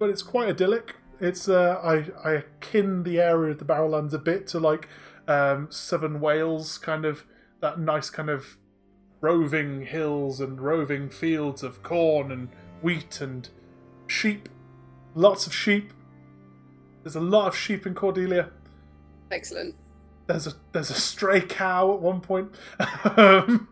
[0.00, 0.96] but it's quite idyllic.
[1.20, 4.88] It's uh, I, I akin the area of the barrowlands a bit to like
[5.28, 7.22] um, southern wales kind of
[7.60, 8.58] that nice kind of
[9.20, 12.48] roving hills and roving fields of corn and
[12.82, 13.48] wheat and
[14.08, 14.48] sheep.
[15.14, 15.92] Lots of sheep
[17.08, 18.50] there's a lot of sheep in cordelia.
[19.30, 19.74] Excellent.
[20.26, 22.54] there's a there's a stray cow at one point.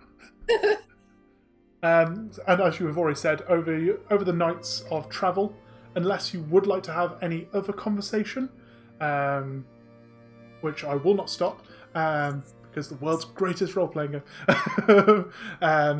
[1.82, 5.54] Um, and as you have already said over over the nights of travel
[5.94, 8.48] unless you would like to have any other conversation
[9.00, 9.64] um,
[10.62, 11.64] which i will not stop
[11.94, 15.32] um, because the world's greatest role-playing game.
[15.60, 15.98] Um,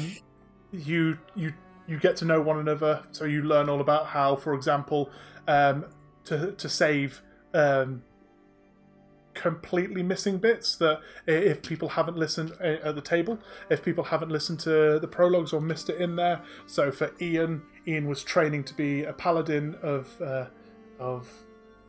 [0.73, 1.53] you you
[1.87, 5.11] you get to know one another so you learn all about how for example
[5.47, 5.85] um,
[6.25, 7.23] to to save
[7.57, 8.03] um,
[9.35, 13.39] completely missing bits that if people haven't listened at the table
[13.69, 16.41] if people haven't listened to the prologues or missed it in there.
[16.67, 20.47] So for ian ian was training to be a paladin of uh,
[20.99, 21.29] of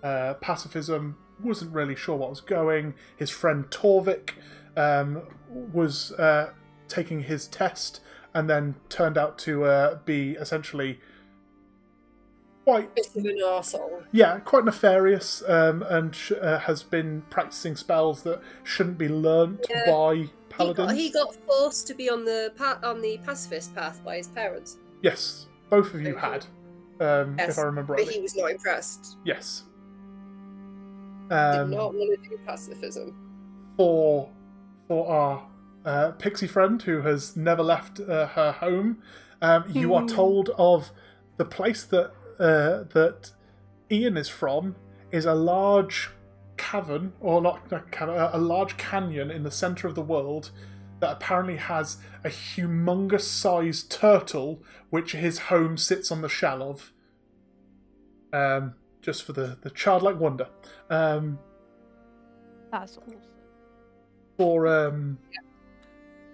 [0.03, 2.95] uh, pacifism wasn't really sure what was going.
[3.15, 4.32] His friend torvik
[4.76, 6.51] um, was uh,
[6.88, 8.01] taking his test
[8.34, 10.99] and then turned out to uh, be essentially
[12.68, 14.03] quite Bit of an arsehole.
[14.11, 19.65] yeah, quite nefarious, um, and sh- uh, has been practicing spells that shouldn't be learnt
[19.70, 19.89] Yeah.
[19.89, 20.88] by He paladins.
[20.89, 24.28] got, he got forced to be on the pa- on the pacifist path by his
[24.28, 24.78] parents.
[25.01, 26.20] Yes, both of you Okay.
[26.20, 26.45] had,
[26.99, 29.15] um, Yes, if I remember But he was not impressed.
[29.24, 29.63] Yes.
[31.30, 33.13] Did Um, not want to do pacifism.
[33.78, 34.30] for
[34.89, 35.47] for our
[35.86, 39.01] uh, pixie friend who has never left uh, her home,
[39.41, 40.07] um, you are Hmm.
[40.07, 40.91] told of
[41.38, 43.31] the place that uh, that
[43.91, 44.75] Ian is from
[45.11, 46.09] is a large
[46.57, 50.51] cavern, or not a cavern, a large canyon in the center of the world
[50.99, 56.91] that apparently has a humongous sized turtle, which his home sits on the shell of.
[58.33, 60.47] Um, just for the, the childlike wonder.
[60.89, 61.39] Um,
[62.71, 63.21] That's awesome.
[64.38, 65.17] for um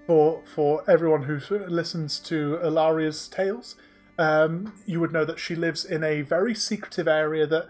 [0.08, 1.38] for for everyone who
[1.68, 3.76] listens to Ilaria's tales,
[4.18, 7.68] um, you would know that she lives in a very secretive area that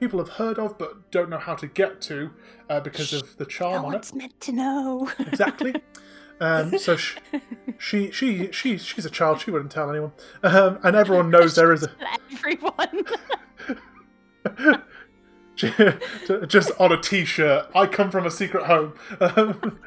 [0.00, 2.30] people have heard of but don't know how to get to
[2.70, 3.96] uh, because of the No charm on it.
[3.96, 5.10] one's meant to know.
[5.18, 5.74] Exactly.
[6.40, 7.18] Um, so she,
[7.80, 9.40] she she she she's a child.
[9.40, 10.12] She wouldn't tell anyone,
[10.44, 11.90] um, and everyone knows there is a
[12.30, 13.04] Everyone.
[16.46, 17.66] just on a t-shirt.
[17.74, 18.94] I come from a secret home.
[19.20, 19.80] Um,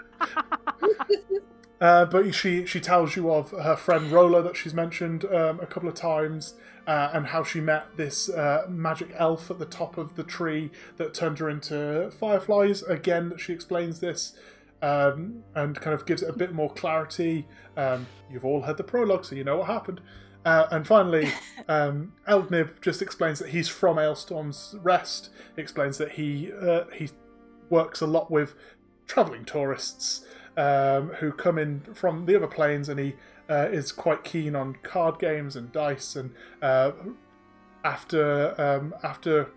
[1.81, 5.65] uh, but she she tells you of her friend Rola that she's mentioned um, a
[5.65, 6.53] couple of times,
[6.85, 10.69] uh, and how she met this uh, magic elf at the top of the tree
[10.97, 12.83] that turned her into fireflies.
[12.83, 14.33] Again, she explains this.
[14.83, 17.47] Um, and kind of gives it a bit more clarity.
[17.77, 20.01] Um, you've all heard the prologue, so you know what happened.
[20.43, 21.31] Uh, and finally,
[21.67, 25.29] um, Eldnib just explains that he's from Ailstorm's Rest.
[25.55, 27.09] Explains that he uh, he
[27.69, 28.55] works a lot with
[29.05, 30.25] traveling tourists
[30.57, 33.15] um, who come in from the other planes, and he
[33.49, 36.15] uh, is quite keen on card games and dice.
[36.15, 36.91] And uh,
[37.83, 39.49] after um, after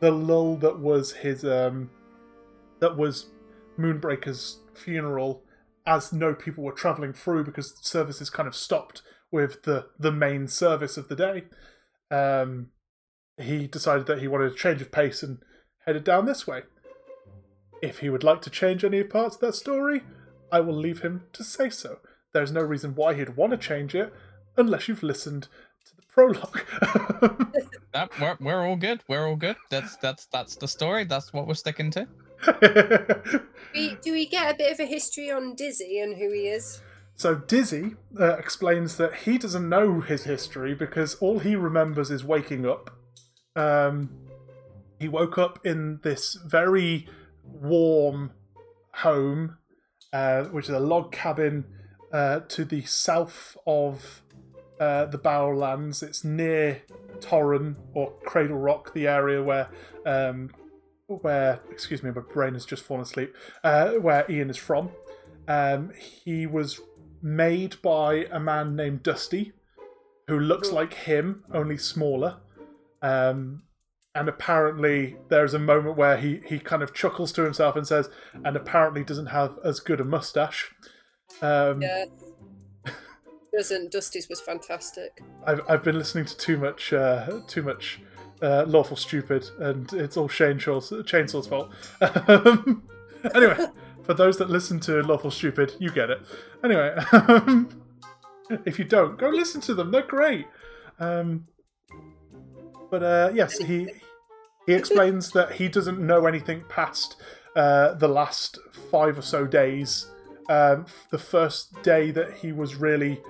[0.00, 1.90] the lull that was his um,
[2.80, 3.26] that was
[3.78, 5.42] Moonbreaker's funeral,
[5.86, 10.48] as no people were traveling through because services kind of stopped with the the main
[10.48, 11.44] service of the day.
[12.10, 12.68] Um,
[13.38, 15.38] he decided that he wanted a change of pace and
[15.84, 16.62] headed down this way.
[17.82, 20.02] If he would like to change any parts of that story,
[20.50, 21.98] I will leave him to say so.
[22.32, 24.12] There's no reason why he'd want to change it
[24.56, 25.48] unless you've listened
[25.86, 26.62] to the prologue.
[27.92, 29.02] That, we're, we're all good.
[29.08, 29.56] We're all good.
[29.70, 31.04] That's that's that's the story.
[31.04, 32.06] That's what we're sticking to.
[33.76, 36.80] We, do we get a bit of a history on Dizzy and who he is?
[37.14, 42.24] So Dizzy uh, explains that he doesn't know his history because all he remembers is
[42.24, 42.90] waking up.
[43.54, 44.10] Um,
[44.98, 47.06] he woke up in this very
[47.42, 48.32] warm
[48.94, 49.58] home,
[50.12, 51.64] uh, which is a log cabin
[52.12, 54.22] uh, to the south of
[54.80, 56.02] uh, the Barrowlands.
[56.02, 56.82] It's near
[57.18, 59.68] Torren or Cradle Rock, the area where
[60.04, 60.50] um,
[61.06, 63.34] where excuse me, my brain has just fallen asleep.
[63.62, 64.90] Uh, where Ian is from.
[65.48, 65.92] Um,
[66.24, 66.80] he was
[67.22, 69.52] made by a man named Dusty,
[70.26, 72.38] who looks like him, only smaller.
[73.02, 73.62] Um,
[74.16, 78.08] and apparently, there's a moment where he, he kind of chuckles to himself and says,
[78.44, 80.72] and apparently doesn't have as good a mustache.
[81.42, 82.06] Um, Yeah.
[83.52, 85.22] Doesn't Dusty's was fantastic.
[85.46, 88.00] I've, I've been listening to too much uh, too much
[88.42, 91.70] uh, lawful stupid, and it's all Chainsaw's, Chainsaw's fault.
[93.34, 93.56] Anyway,
[94.02, 96.20] for those that listen to lawful stupid, you get it.
[96.62, 96.94] Anyway,
[98.64, 99.90] if you don't, go listen to them.
[99.90, 100.46] They're great.
[100.98, 101.46] Um,
[102.90, 103.88] but uh, yes, he
[104.66, 107.16] he explains that he doesn't know anything past
[107.54, 108.58] uh, the last
[108.90, 110.10] five or so days.
[110.48, 113.20] Um, the first day that he was really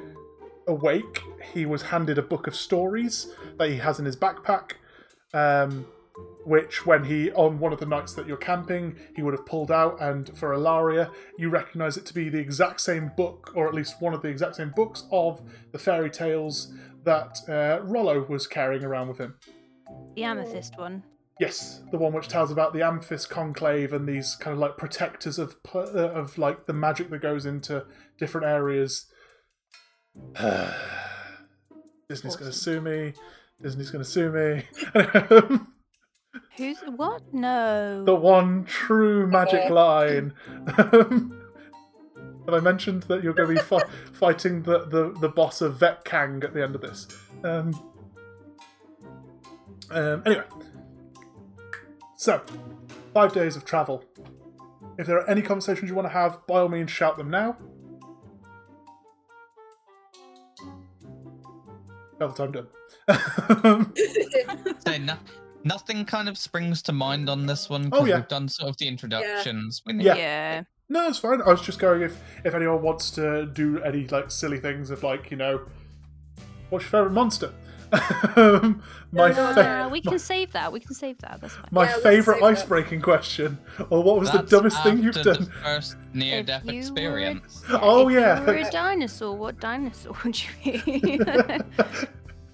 [0.66, 1.20] awake,
[1.52, 3.28] he was handed a book of stories
[3.58, 4.72] that he has in his backpack.
[5.32, 5.86] Um,
[6.46, 9.70] which, when he on one of the nights that you're camping, he would have pulled
[9.70, 13.74] out, and for Alaria you recognise it to be the exact same book, or at
[13.74, 15.42] least one of the exact same books of
[15.72, 16.72] the fairy tales
[17.06, 19.36] that uh, Rollo was carrying around with him.
[20.14, 21.02] The amethyst one.
[21.40, 25.38] Yes, the one which tells about the Amethyst Conclave and these kind of like protectors
[25.38, 27.84] of pl- uh, of like the magic that goes into
[28.18, 29.06] different areas.
[32.08, 33.12] Disney's going to sue me.
[33.62, 34.64] Disney's going to sue me.
[36.56, 37.22] Who's what?
[37.34, 38.02] No.
[38.04, 39.70] the one true magic Okay.
[39.72, 40.32] line.
[42.46, 45.76] Have I mentioned that you're going to be fi- fighting the, the, the boss of
[45.78, 47.08] Vet Kang at the end of this?
[47.42, 47.74] Um,
[49.90, 50.44] um, anyway,
[52.16, 52.40] so
[53.12, 54.04] five days of travel.
[54.98, 57.56] If there are any conversations you want to have, by all means, shout them now.
[62.18, 62.66] Travel time done.
[64.86, 65.16] Say no,
[65.64, 68.16] nothing kind of springs to mind on this one because yeah.
[68.16, 69.82] we've done sort of the introductions.
[69.84, 70.14] We Yeah.
[70.14, 70.62] yeah.
[70.88, 71.42] No, it's fine.
[71.42, 75.02] I was just going if if anyone wants to do any like silly things of
[75.02, 75.62] like you know,
[76.70, 77.52] what's your favorite monster?
[78.36, 78.82] Um,
[79.12, 80.70] my No, no, fa- Uh, we can save that.
[80.72, 81.40] We can save that.
[81.40, 81.68] That's fine.
[81.70, 83.56] my Yeah, favorite ice breaking question,
[83.90, 85.46] or what was That's the dumbest thing you've after done?
[85.62, 87.62] First near-death If you were- experience.
[87.70, 88.40] Oh, if yeah.
[88.40, 89.36] You were a dinosaur.
[89.36, 91.20] What dinosaur would you be?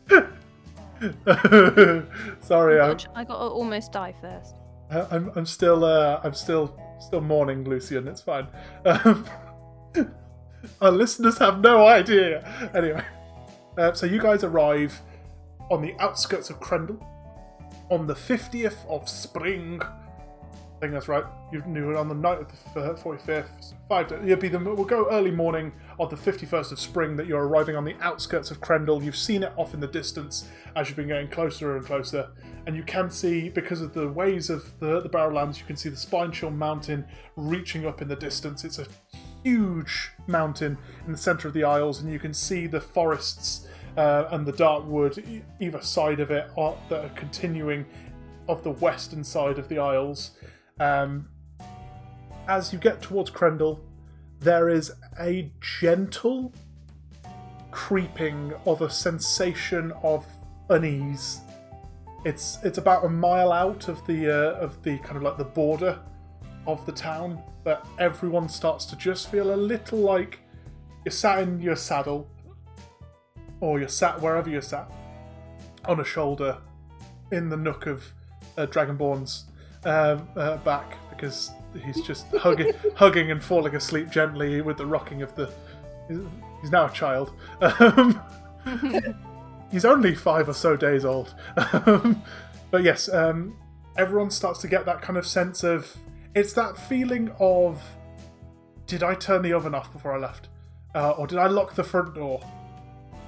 [2.40, 4.54] Sorry, I'm, I got to almost die first.
[4.90, 8.08] I'm I'm still uh, I'm still still mourning Lucian.
[8.08, 8.46] It's fine.
[8.84, 9.26] Um,
[10.80, 12.70] our listeners have no idea.
[12.74, 13.04] Anyway,
[13.76, 15.00] uh, so you guys arrive
[15.70, 17.04] on the outskirts of Krendel
[17.90, 19.80] on the 50th of spring.
[20.82, 21.22] Think that's right.
[21.52, 23.74] You knew it on the night of the 45th.
[23.88, 24.18] Five days.
[24.24, 24.58] You'll be the.
[24.58, 25.70] We'll go early morning
[26.00, 29.00] of the 51st of spring that you're arriving on the outskirts of Krendel.
[29.00, 32.30] You've seen it off in the distance as you've been getting closer and closer,
[32.66, 35.88] and you can see because of the ways of the the Barrowlands, you can see
[35.88, 37.04] the Spine Chill Mountain
[37.36, 38.64] reaching up in the distance.
[38.64, 38.86] It's a
[39.44, 40.76] huge mountain
[41.06, 44.50] in the centre of the Isles, and you can see the forests uh, and the
[44.50, 47.86] dark wood either side of it are, that are continuing
[48.48, 50.32] of the western side of the Isles.
[50.80, 51.28] Um,
[52.48, 53.80] as you get towards Krendel,
[54.40, 56.52] there is a gentle
[57.70, 60.26] creeping of a sensation of
[60.68, 61.40] unease.
[62.24, 65.44] It's it's about a mile out of the uh, of the kind of like the
[65.44, 65.98] border
[66.66, 70.40] of the town, but everyone starts to just feel a little like
[71.04, 72.28] you're sat in your saddle,
[73.60, 74.90] or you're sat wherever you're sat,
[75.86, 76.58] on a shoulder,
[77.32, 78.12] in the nook of
[78.56, 79.46] uh, Dragonborn's
[79.84, 81.50] um, uh, back because
[81.84, 85.52] he's just hugging, hugging and falling asleep gently with the rocking of the.
[86.60, 87.32] He's, now a child.
[87.60, 88.20] Um,
[89.70, 91.34] he's only five or so days old.
[91.56, 92.22] Um,
[92.70, 93.56] but yes, um,
[93.96, 95.96] everyone starts to get that kind of sense of.
[96.34, 97.82] It's that feeling of.
[98.86, 100.48] Did I turn the oven off before I left?
[100.94, 102.40] Uh, or did I lock the front door?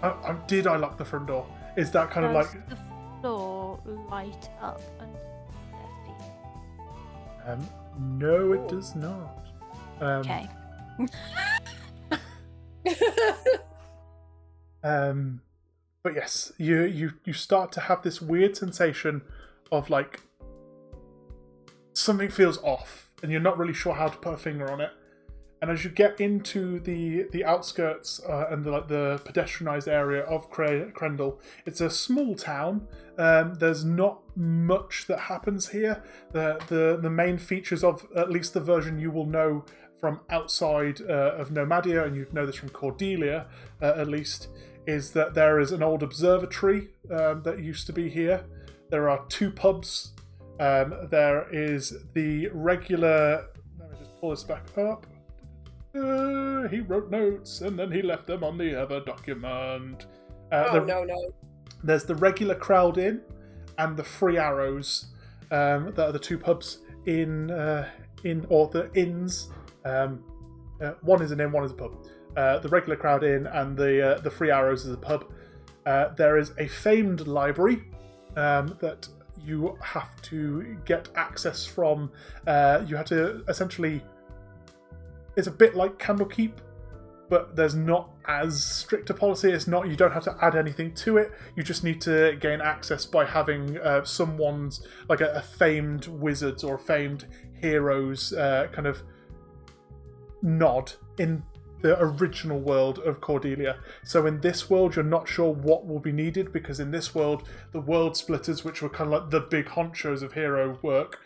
[0.02, 1.46] I, I, did I lock the front door?
[1.76, 2.68] Is that kind of like.
[2.68, 2.78] the
[3.20, 3.80] floor
[4.11, 5.34] light up feet?
[7.47, 7.68] Um,
[7.99, 9.47] no, it does not.
[10.01, 10.49] Um, Okay.
[14.84, 15.40] Um,
[16.03, 19.22] but yes, you you you start to have this weird sensation
[19.72, 20.20] of like
[21.95, 24.90] something feels off, and you're not really sure how to put a finger on it.
[25.64, 30.20] And as you get into the the outskirts uh, and the, like the pedestrianized area
[30.24, 32.86] of Cre- Krendel, it's a small town.
[33.16, 36.04] Um, there's not much that happens here.
[36.32, 39.64] The, the the main features of at least the version you will know
[39.98, 43.46] from outside uh, of Nomadia, and you'd know this from Cordelia
[43.80, 44.48] uh, at least,
[44.86, 48.44] is that there is an old observatory um, that used to be here.
[48.90, 50.12] There are two pubs.
[50.60, 53.46] Um, there is the regular.
[53.80, 55.06] Let me just pull this back up.
[55.95, 60.07] Uh, he wrote notes and then he left them on the other document.
[60.51, 61.34] Uh, oh the- no no.
[61.82, 63.20] There's the regular crowd in,
[63.76, 65.07] and the Free Arrows.
[65.51, 67.88] Um, that are the two pubs in uh,
[68.24, 69.51] in or the inns.
[69.84, 70.24] Um,
[70.80, 71.95] uh, one is an inn, one is a pub.
[72.36, 75.26] Uh, the regular crowd inn and the uh, the Free Arrows is a pub.
[75.86, 77.84] Uh, there is a famed library
[78.36, 79.07] um, that
[79.45, 82.11] you have to get access from.
[82.47, 84.03] Uh, you have to essentially.
[85.37, 86.53] It's a bit like Candlekeep,
[87.28, 89.51] but there's not as strict a policy.
[89.51, 91.32] It's not you don't have to add anything to it.
[91.57, 96.62] You just need to gain access by having uh, someone's like a, a famed wizard's
[96.62, 97.26] or famed
[97.61, 99.03] hero's uh, kind of
[100.43, 101.43] nod in
[101.85, 103.78] the original world of Cordelia.
[104.05, 107.47] So in this world, you're not sure what will be needed because in this world,
[107.72, 111.20] the world splitters, which were kind of like the big honchos of hero work,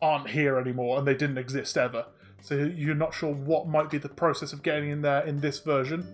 [0.00, 2.06] aren't here anymore and they didn't exist ever.
[2.44, 5.60] So you're not sure what might be the process of getting in there in this
[5.60, 6.06] version.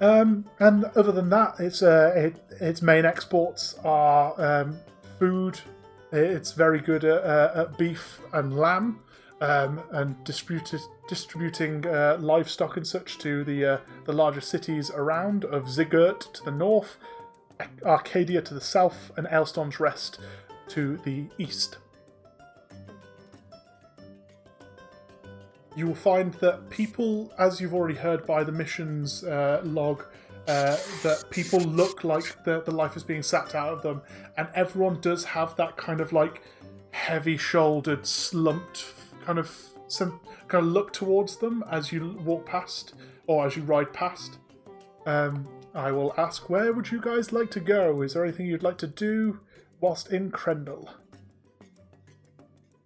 [0.00, 4.76] Um, and other than that, its uh, it, its main exports are um,
[5.20, 5.60] food.
[6.10, 8.98] It's very good at, uh, at beef and lamb,
[9.40, 15.44] um, and distributed, distributing uh, livestock and such to the uh, the larger cities around
[15.44, 16.96] of Zigurt to the north,
[17.84, 20.18] Arcadia to the south, and Ailstorm's Rest
[20.70, 21.78] to the east.
[25.76, 30.04] You will find that people, as you've already heard by the missions uh, log,
[30.46, 34.02] uh, that people look like the, the life is being sapped out of them,
[34.36, 36.42] and everyone does have that kind of like
[36.90, 38.84] heavy-shouldered, slumped
[39.24, 39.56] kind of
[39.88, 42.94] some kind of look towards them as you walk past
[43.26, 44.38] or as you ride past.
[45.06, 48.02] Um, I will ask, where would you guys like to go?
[48.02, 49.40] Is there anything you'd like to do
[49.80, 50.88] whilst in Krendel?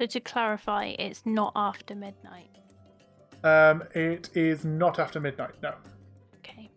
[0.00, 2.57] So to clarify, it's not after midnight.
[3.44, 5.54] Um, it is not after midnight.
[5.62, 5.74] No,
[6.38, 6.70] Okay.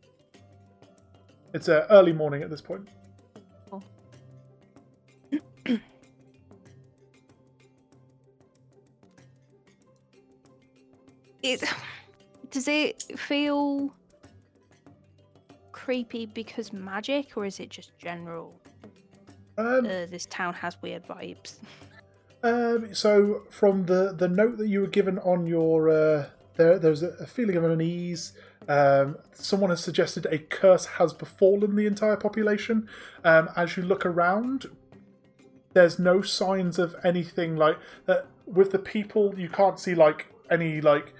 [1.53, 2.87] it's uh, early morning at this point.
[11.43, 11.63] It
[12.51, 13.93] does it feel
[15.71, 18.53] creepy because magic, or is it just general?
[19.57, 21.55] Um, Uh, this town has weird vibes.
[22.43, 26.25] Um, so from the the note that you were given on your uh,
[26.55, 28.33] there, there's a, feeling of unease.
[28.67, 32.87] Um, someone has suggested a curse has befallen the entire population.
[33.23, 34.67] Um, as you look around,
[35.73, 38.27] there's no signs of anything like that.
[38.45, 41.13] With the people, you can't see like any like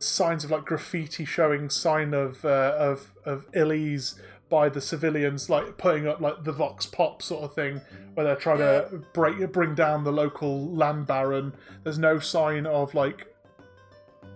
[0.00, 5.50] signs of like graffiti showing sign of uh, of of ill ease by the civilians,
[5.50, 7.80] like putting up like the vox pop sort of thing,
[8.14, 11.52] where they're trying to break bring down the local land baron.
[11.84, 13.32] There's no sign of like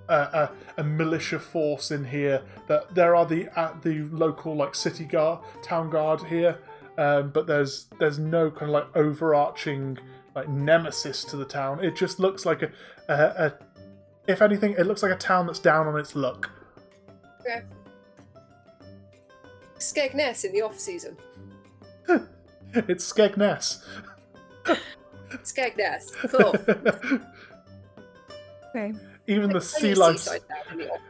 [0.08, 2.42] a, a, a militia force in here.
[2.68, 6.58] That there are the at the local like city guard, town guard here,
[6.98, 9.98] um, but there's there's no kind of like overarching
[10.34, 11.84] like nemesis to the town.
[11.84, 12.70] It just looks like a,
[13.08, 13.52] a, a
[14.26, 16.50] if anything, it looks like a town that's down on its luck.
[17.40, 17.62] Okay.
[19.78, 21.16] Skegness in the off season.
[22.74, 23.84] It's Skegness.
[25.44, 26.12] Skegness.
[26.30, 27.20] Cool.
[28.74, 28.94] Okay.
[29.26, 31.00] Even the sea of lice, seaside town in the off-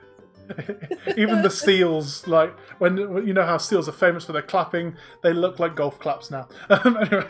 [1.16, 5.32] even the seals, like when you know how seals are famous for their clapping, they
[5.32, 6.48] look like golf claps now.
[6.70, 7.26] Anyway,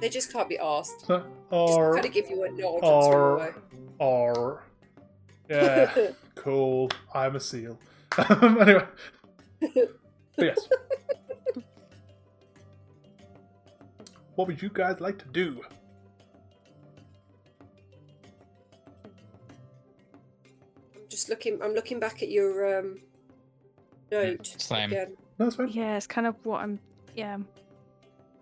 [0.00, 1.06] They just can't be asked.
[1.06, 3.54] so, Just or kind of give you a nod or
[3.98, 4.64] or
[5.48, 6.90] yeah, cool.
[7.14, 7.78] I'm a seal.
[8.28, 8.84] Anyway,
[10.36, 10.68] yes.
[14.34, 15.60] What would you guys like to do?
[21.12, 21.62] Just looking.
[21.62, 22.98] I'm looking back at your um,
[24.10, 24.90] note Same.
[24.90, 25.16] again.
[25.38, 25.68] No, that's fine.
[25.68, 26.80] Yeah, it's kind of what I'm.
[27.14, 27.38] Yeah.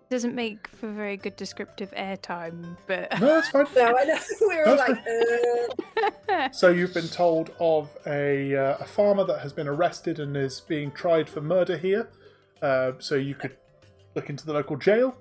[0.09, 3.65] Doesn't make for very good descriptive airtime, but No, that's fine.
[3.75, 4.17] No, I know.
[4.41, 4.97] We were all like,
[6.29, 10.35] uh, So you've been told of a, uh, a farmer that has been arrested and
[10.35, 12.09] is being tried for murder here.
[12.61, 13.55] Uh, so you could
[14.15, 15.15] look into the local jail,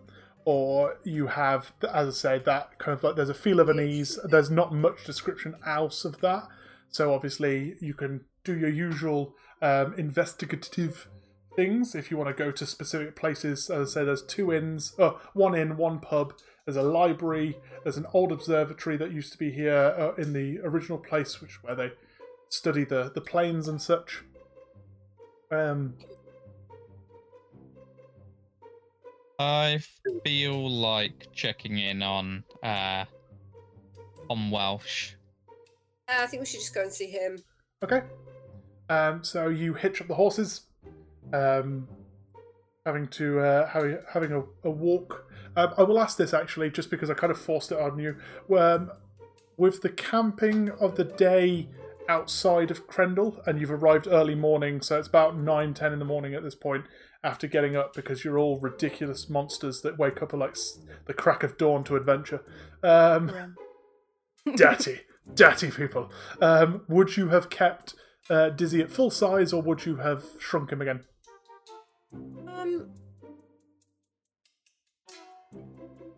[0.44, 4.18] or you have, as I say, that kind of like there's a feel of unease.
[4.24, 6.48] There's not much description else of that.
[6.90, 11.08] So obviously you can do your usual um, investigative
[11.56, 13.70] things if you want to go to specific places.
[13.70, 16.34] As I say, there's two inns, uh, one inn, one pub.
[16.64, 17.58] There's a library.
[17.82, 21.62] There's an old observatory that used to be here uh, in the original place, which
[21.62, 21.92] where they
[22.48, 24.22] study the the planes and such.
[25.50, 25.94] Um,
[29.38, 29.80] I
[30.22, 33.04] feel like checking in on uh
[34.28, 35.14] on Welsh.
[36.18, 37.38] I think we should just go and see him.
[37.84, 38.02] okay.
[38.88, 40.62] Um, so you hitch up the horses.
[41.32, 41.86] Um,
[42.84, 45.26] having to uh, having having a, a walk.
[45.56, 48.16] Um, I will ask this actually, just because I kind of forced it on you.
[48.56, 48.90] Um,
[49.56, 51.68] with the camping of the day
[52.08, 56.04] outside of Krendel, and you've arrived early morning, so it's about nine, ten in the
[56.04, 56.84] morning at this point.
[57.22, 61.12] After getting up, because you're all ridiculous monsters that wake up at like s- the
[61.12, 62.42] crack of dawn to adventure.
[62.82, 63.54] Um,
[64.56, 65.00] dirty,
[65.34, 66.10] dirty people.
[66.40, 67.94] Um, would you have kept
[68.28, 71.04] uh, Dizzy at full size, or would you have shrunk him again?
[72.12, 72.90] Um,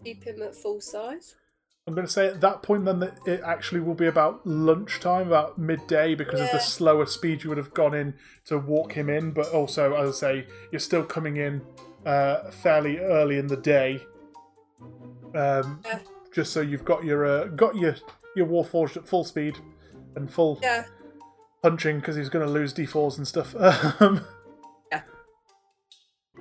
[0.05, 1.37] keep him at full size.
[1.87, 5.27] I'm going to say at that point then that it actually will be about lunchtime,
[5.27, 8.15] about midday, because of the slower speed you would have gone in
[8.47, 9.33] to walk him in.
[9.33, 11.61] But also, as I say, you're still coming in
[12.07, 14.01] uh, fairly early in the day,
[15.35, 15.99] um, Yeah.
[16.33, 17.97] just so you've got your uh, got your
[18.37, 19.59] your Warforged at full speed
[20.17, 20.85] and full Yeah.
[21.63, 23.55] punching because he's going to lose d4s and stuff.
[24.01, 24.25] Um,
[24.91, 25.03] Yeah.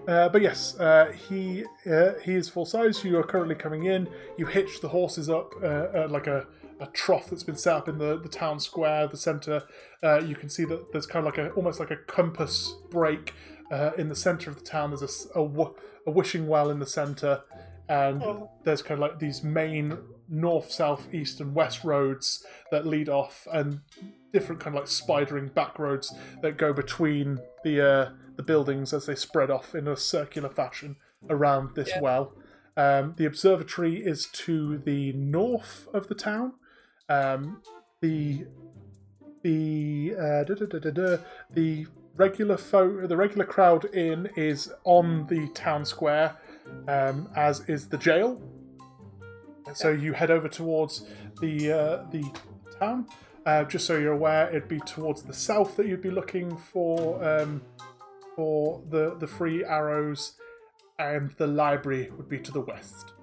[0.07, 3.03] Uh, but yes, uh, he uh, he is full size.
[3.03, 4.09] You are currently coming in.
[4.37, 6.47] You hitch the horses up uh, at like a,
[6.79, 9.61] a trough that's been set up in the, the town square, the centre.
[10.01, 13.33] Uh, you can see that there's kind of like a almost like a compass break
[13.71, 14.89] uh, in the centre of the town.
[14.91, 15.75] There's a s- a, w-
[16.07, 17.41] a wishing well in the centre,
[17.87, 18.49] and Oh.
[18.63, 19.97] there's kind of like these main
[20.31, 23.81] north, south, east, and west roads that lead off, and
[24.33, 29.05] different kind of like spidering back roads that go between the uh, the buildings as
[29.05, 30.95] they spread off in a circular fashion
[31.29, 32.01] around this Yeah.
[32.01, 32.33] well.
[32.77, 36.53] Um, the observatory is to the north of the town.
[37.09, 37.61] Um,
[37.99, 38.45] the
[39.43, 41.17] the uh, da, da, da,
[41.53, 46.37] the regular fo- the regular crowd in is on the town square,
[46.87, 48.39] um, as is the jail.
[49.73, 51.05] So you head over towards
[51.39, 52.23] the uh, the
[52.79, 53.07] town.
[53.45, 57.23] Uh, just so you're aware, it'd be towards the south that you'd be looking for
[57.23, 57.61] um,
[58.35, 60.33] for the the free arrows,
[60.99, 63.13] and the library would be to the west.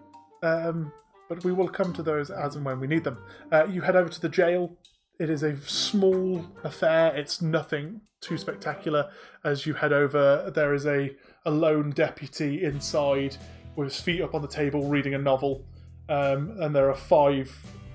[0.43, 0.93] Um,
[1.29, 3.19] but we will come to those as and when we need them.
[3.53, 4.77] Uh, you head over to the jail.
[5.21, 7.15] It is a small affair.
[7.15, 9.11] It's nothing too spectacular.
[9.45, 11.15] As you head over, there is a,
[11.45, 13.37] a lone deputy inside
[13.77, 15.65] with his feet up on the table reading a novel.
[16.09, 17.55] Um, and there are five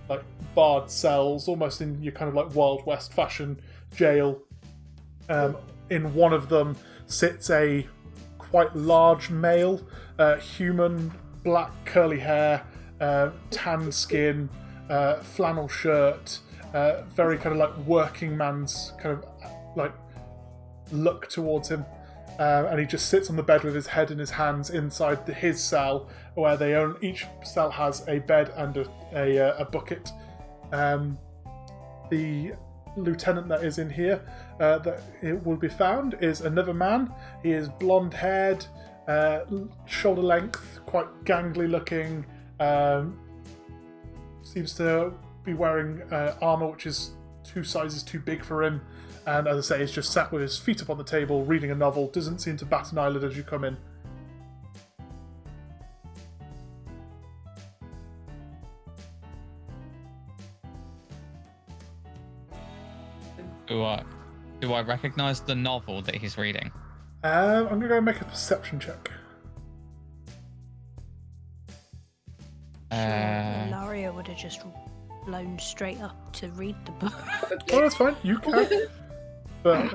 [0.10, 3.60] like barred cells, almost in your kind of like Wild West fashion
[3.96, 4.40] jail.
[5.30, 5.58] Um,
[5.90, 6.76] in one of them
[7.08, 7.88] sits a
[8.38, 9.82] quite large male,
[10.20, 11.12] uh, human,
[11.44, 12.64] black curly hair,
[13.02, 14.50] uh, tan skin,
[14.90, 16.40] uh, flannel shirt,
[16.74, 19.26] uh, very kind of like working man's kind of
[19.76, 19.94] like
[20.92, 21.86] look towards him.
[22.40, 25.26] Uh, and he just sits on the bed with his head in his hands inside
[25.26, 29.58] the, his cell, where they own each cell has a bed and a, a, uh,
[29.60, 30.12] a bucket.
[30.72, 31.18] Um,
[32.10, 32.54] the
[32.96, 34.22] lieutenant that is in here
[34.60, 37.14] uh, that it will be found is another man.
[37.42, 38.66] He is blonde haired,
[39.08, 39.42] uh,
[39.86, 42.26] shoulder length, quite gangly looking.
[42.60, 43.20] Um,
[44.44, 45.14] seems to
[45.44, 47.12] be wearing uh, armor which is
[47.44, 48.82] two sizes too big for him.
[49.26, 51.72] And as I say, he's just sat with his feet up on the table reading
[51.72, 52.08] a novel.
[52.08, 53.78] Doesn't seem to bat an eyelid as you come in.
[63.66, 64.04] Do I,
[64.60, 66.70] do I recognize the novel that he's reading?
[67.24, 69.10] Um, I'm gonna go make a perception check.
[72.92, 72.96] Uh,
[73.72, 74.62] Laria would have just
[75.24, 77.14] flown straight up to read the book.
[77.72, 78.18] Oh, that's fine.
[78.22, 78.88] You can.
[79.64, 79.94] but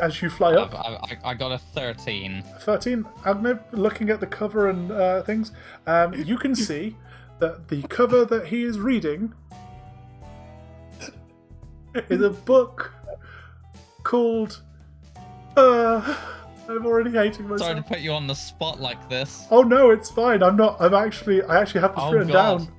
[0.00, 2.42] as you fly I've, up, I, I got a 13.
[2.60, 5.52] 13, I'm looking at the cover and uh, things.
[5.86, 6.96] Um, you can see
[7.40, 9.32] that the cover that he is reading
[12.08, 12.92] is a book
[14.02, 14.62] called.
[15.56, 16.16] Uh,
[16.68, 17.60] I'm already hating myself.
[17.62, 19.46] Sorry to put you on the spot like this.
[19.50, 20.42] Oh no, it's fine.
[20.42, 20.80] I'm not.
[20.80, 21.42] I'm actually.
[21.42, 22.58] I actually have this Oh, written God.
[22.58, 22.72] down.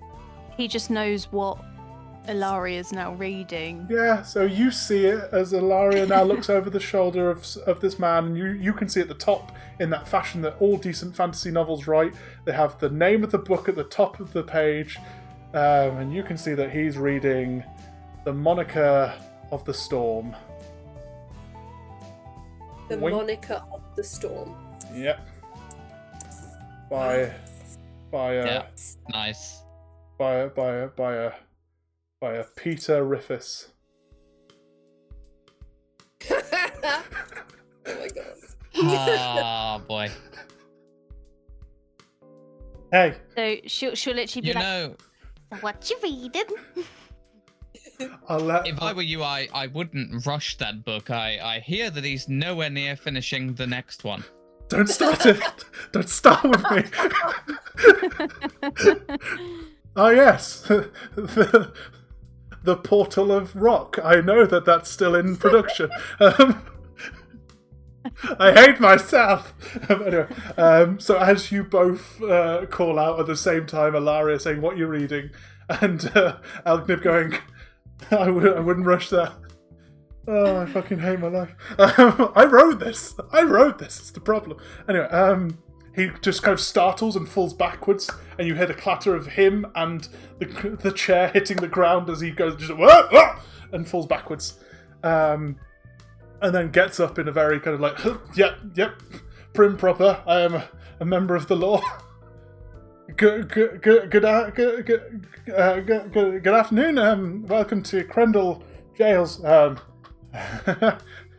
[0.56, 1.58] He just knows what
[2.28, 3.88] Ilaria is now reading.
[3.90, 4.22] Yeah.
[4.22, 8.26] So you see it as Ilaria now looks over the shoulder of of this man,
[8.28, 11.52] and you you can see at the top in that fashion that all decent fantasy
[11.52, 12.14] novels write.
[12.46, 15.00] They have the name of the book at the top of the page,
[15.54, 17.64] um, and you can see that he's reading
[18.24, 19.14] the Moniker
[19.52, 20.36] of the Storm.
[22.88, 23.16] The Wink.
[23.16, 24.54] moniker of the storm.
[24.94, 25.20] Yep.
[26.90, 27.32] By
[28.12, 28.64] by uh, Yeah.
[29.10, 29.64] Nice.
[30.18, 31.32] by by by a
[32.22, 33.70] by a Peter Riffis.
[36.32, 37.04] oh
[37.86, 38.36] my god.
[38.78, 40.10] Ah, boy.
[42.92, 44.96] Hey, So she'll, she'll literally be You like, know,
[45.62, 46.44] what you reading?
[48.30, 48.68] I'll let.
[48.68, 51.10] if I were you, I, I wouldn't rush that book.
[51.10, 54.24] I, I hear that he's nowhere near finishing the next one.
[54.70, 55.42] don't start it.
[55.92, 56.84] don't start with me.
[59.96, 60.62] oh yes.
[60.62, 61.72] the,
[62.64, 63.97] the Portal of Rock.
[64.03, 65.89] I know that that's still in production.
[66.20, 66.64] Um,
[68.39, 69.53] I hate myself.
[69.89, 74.41] Um, anyway, um, so as you both uh, call out at the same time, Alaria
[74.41, 75.30] saying what you're reading,
[75.70, 77.34] and uh, Algnib going,
[78.12, 79.34] I w- I wouldn't rush that.
[80.28, 81.53] Oh, I fucking hate my life.
[81.78, 83.16] Um, I wrote this.
[83.32, 83.99] I wrote this.
[83.99, 84.57] It's the problem.
[84.88, 85.57] Anyway, um,
[85.96, 89.66] he just kind of startles and falls backwards, and you hear the clatter of him
[89.76, 90.08] and
[90.39, 93.36] the, the chair hitting the ground as he goes just "Whoa, whoa,"
[93.72, 94.60] and falls backwards.
[95.04, 95.58] Um,
[96.42, 97.98] and then gets up in a very kind of like,
[98.36, 99.02] yep, yep,
[99.54, 100.22] prim proper.
[100.26, 100.68] I am a,
[101.00, 101.82] a member of the law.
[103.18, 106.98] Good, good, good, good, uh, good, good, uh, good, good, good afternoon.
[106.98, 108.64] Um, welcome to Crendel
[108.98, 109.44] Jails.
[109.44, 109.78] Um,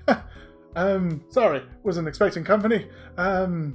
[0.76, 2.88] um, sorry, wasn't expecting company.
[3.16, 3.74] Um,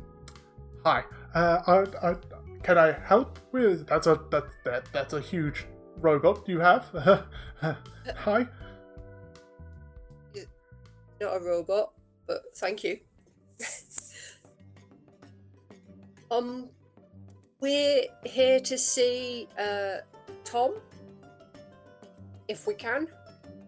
[0.88, 1.04] hi.
[1.34, 2.16] Uh, I, I,
[2.64, 3.88] can I help with?
[3.88, 5.66] That's a that, that that's a huge
[5.98, 6.86] robot you have.
[8.16, 8.48] hi.
[11.20, 11.94] Not a robot,
[12.28, 13.00] but thank you.
[16.32, 16.70] um,
[17.60, 19.98] we're here to see uh,
[20.44, 20.76] Tom,
[22.48, 23.08] if we can.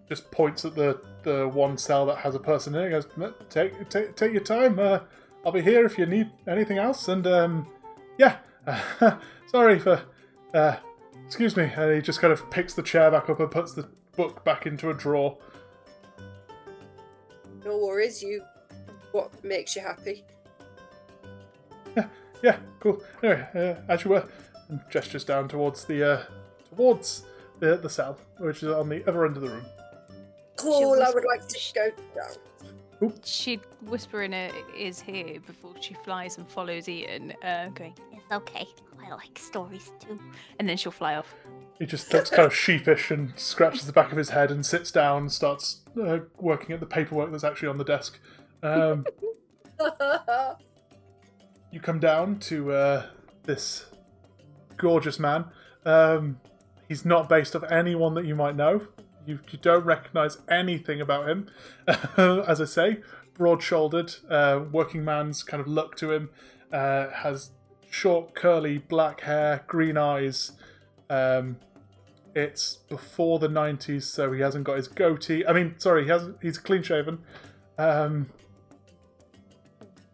[0.08, 2.90] Just points at the the one cell that has a person in it.
[2.92, 3.08] Goes,
[3.50, 4.80] take take take your time.
[4.80, 5.00] Uh,
[5.46, 7.08] I'll be here if you need anything else.
[7.08, 7.68] And um,
[8.18, 8.38] yeah,
[9.48, 10.02] sorry for.
[10.54, 10.76] Uh,
[11.26, 11.72] excuse me.
[11.76, 14.66] And he just kind of picks the chair back up and puts the book back
[14.66, 15.38] into a drawer.
[17.66, 18.44] No worries, you.
[19.12, 20.24] What makes you happy?
[21.96, 22.08] Yeah,
[22.44, 23.02] yeah, cool.
[23.24, 24.28] Anyway, uh, as you were,
[24.70, 26.24] and gestures down towards the uh,
[26.70, 27.24] towards
[27.60, 29.66] the the cell, which is on the other end of the room.
[30.58, 32.36] Cool, I would like to go down.
[33.24, 38.32] She'd whisper in her ears here before she flies and follows Ian, uh, going, It's
[38.32, 38.68] okay.
[39.02, 40.20] I like stories too.
[40.60, 41.34] and then she'll fly off.
[41.80, 44.92] He just looks kind of sheepish and scratches the back of his head and sits
[44.92, 48.20] down and starts uh, working at the paperwork that's actually on the desk.
[48.62, 49.06] Um,
[51.72, 53.06] you come down to uh,
[53.44, 53.86] this
[54.78, 55.46] gorgeous man.
[55.86, 56.40] Um,
[56.90, 58.86] he's not based off anyone that you might know.
[59.30, 61.50] You, you don't recognize anything about him.
[62.18, 62.98] As I say,
[63.36, 66.30] broad shouldered, uh, working man's kind of look to him.
[66.72, 67.52] Uh, has
[67.90, 70.54] short, curly black hair, green eyes.
[71.10, 71.58] Um,
[72.36, 75.46] it's before the 90s, so he hasn't got his goatee.
[75.46, 76.38] I mean, sorry, he hasn't.
[76.42, 77.20] he's clean shaven.
[77.78, 78.32] Um,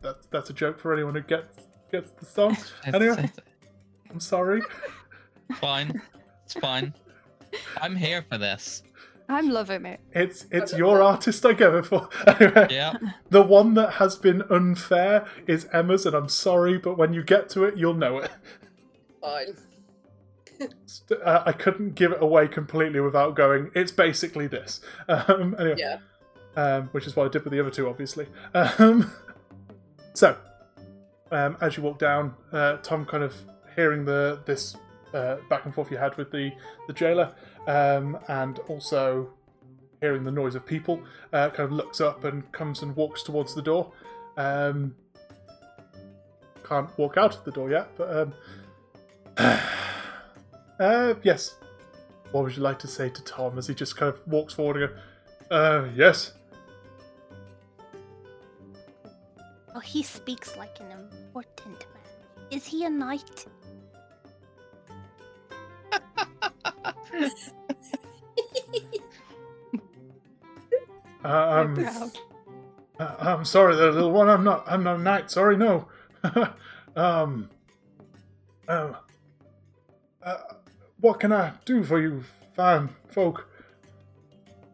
[0.02, 2.58] that's that's a joke for anyone who gets gets the song.
[2.86, 3.30] Anyway,
[4.12, 4.62] I'm sorry.
[5.56, 6.02] fine.
[6.44, 6.94] It's fine.
[7.82, 8.84] I'm here for this.
[9.28, 10.00] I'm loving it.
[10.14, 12.10] It's it's your artist I go for.
[12.28, 12.94] Anyway, Yeah.
[13.30, 17.50] the one that has been unfair is Emma's, and I'm sorry, but when you get
[17.50, 18.32] to it, you'll know it.
[19.22, 19.56] Fine.
[20.86, 23.72] St- uh, I couldn't give it away completely without going.
[23.76, 24.80] It's basically this.
[25.10, 25.98] Um, anyway, Yeah.
[26.56, 28.28] um, which is what I did with the other two, obviously.
[28.54, 29.12] Um,
[30.14, 30.38] so,
[31.32, 33.34] um, as you walk down, uh, Tom kind of
[33.76, 34.78] hearing the this
[35.16, 36.52] uh, back and forth you had with the
[36.88, 37.34] the jailer,
[37.68, 39.30] um, and also
[40.02, 41.02] hearing the noise of people,
[41.34, 43.92] uh, kind of looks up and comes and walks towards the door.
[44.38, 44.96] Um,
[46.64, 48.34] can't walk out of the door yet, but um,
[50.80, 51.56] uh, yes.
[52.32, 54.82] What would you like to say to Tom as he just kind of walks forward
[54.82, 55.00] and goes,
[55.52, 56.34] uh, yes.
[59.74, 62.48] Oh, he speaks like an important man.
[62.52, 63.46] Is he a knight?
[71.24, 72.12] Uh, um, proud.
[73.00, 74.30] uh, I'm sorry, there, little one.
[74.30, 74.64] I'm not.
[74.68, 75.32] I'm not a knight.
[75.32, 75.88] Sorry, no.
[76.96, 77.50] um.
[78.68, 78.94] Uh,
[80.22, 80.38] uh,
[81.00, 82.24] what can I do for you,
[82.56, 83.50] fine folk?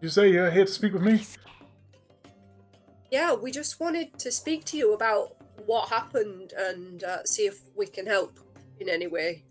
[0.01, 1.25] You say you're here to speak with me?
[3.11, 5.35] Yeah, we just wanted to speak to you about
[5.65, 8.39] what happened and uh, see if we can help
[8.79, 9.43] in any way.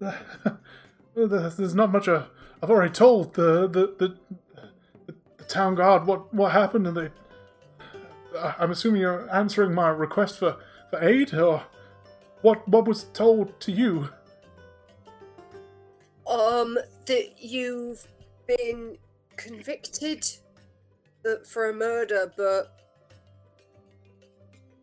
[1.26, 2.08] There's not much.
[2.08, 2.24] Uh,
[2.62, 4.16] I've already told the the, the
[5.36, 7.10] the town guard what what happened, and they.
[8.58, 10.58] I'm assuming you're answering my request for,
[10.90, 11.64] for aid, or
[12.42, 12.68] what?
[12.68, 14.10] What was told to you?
[16.26, 18.06] Um, that you've
[18.46, 18.98] been
[19.36, 20.26] convicted
[21.46, 22.78] for a murder, but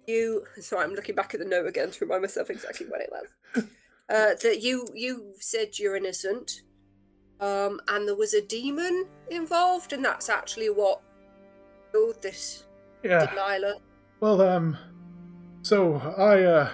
[0.08, 0.46] you.
[0.60, 3.28] Sorry, I'm looking back at the note again to remind myself exactly what it was.
[4.08, 6.62] Uh, that you you said you're innocent,
[7.40, 11.02] um, and there was a demon involved, and that's actually what
[11.92, 12.66] killed this
[13.04, 13.26] Yeah.
[13.26, 13.76] Delilah.
[14.20, 14.78] Well, um,
[15.64, 16.70] So I, uh,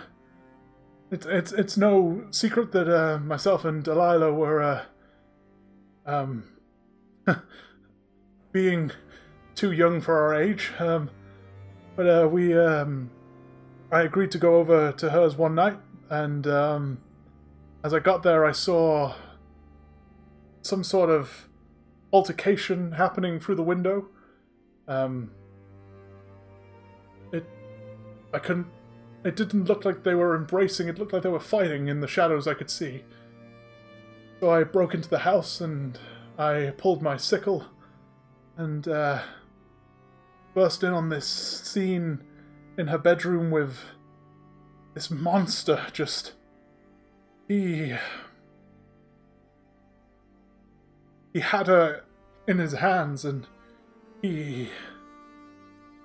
[1.10, 4.84] it's it's it's no secret that uh, myself and Delilah were, uh,
[6.06, 6.44] um,
[8.52, 8.92] being
[9.56, 10.72] too young for our age.
[10.80, 11.10] Um,
[11.96, 13.10] but uh, we, um,
[13.92, 15.80] I agreed to go over to hers one night,
[16.10, 16.98] and um,
[17.84, 19.16] as I got there, I saw
[20.62, 21.48] some sort of
[22.14, 24.08] altercation happening through the window.
[24.88, 25.32] Um,
[27.32, 27.46] it,
[28.34, 28.68] I couldn't.
[29.24, 30.88] It didn't look like they were embracing.
[30.88, 33.04] It looked like they were fighting in the shadows I could see.
[34.40, 35.98] So I broke into the house and
[36.38, 37.66] I pulled my sickle
[38.58, 39.22] and uh,
[40.56, 42.24] burst in on this scene
[42.78, 43.78] in her bedroom with
[44.94, 46.34] this monster just.
[47.52, 47.94] He.
[51.34, 52.04] He had her
[52.48, 53.46] in his hands and
[54.22, 54.70] he.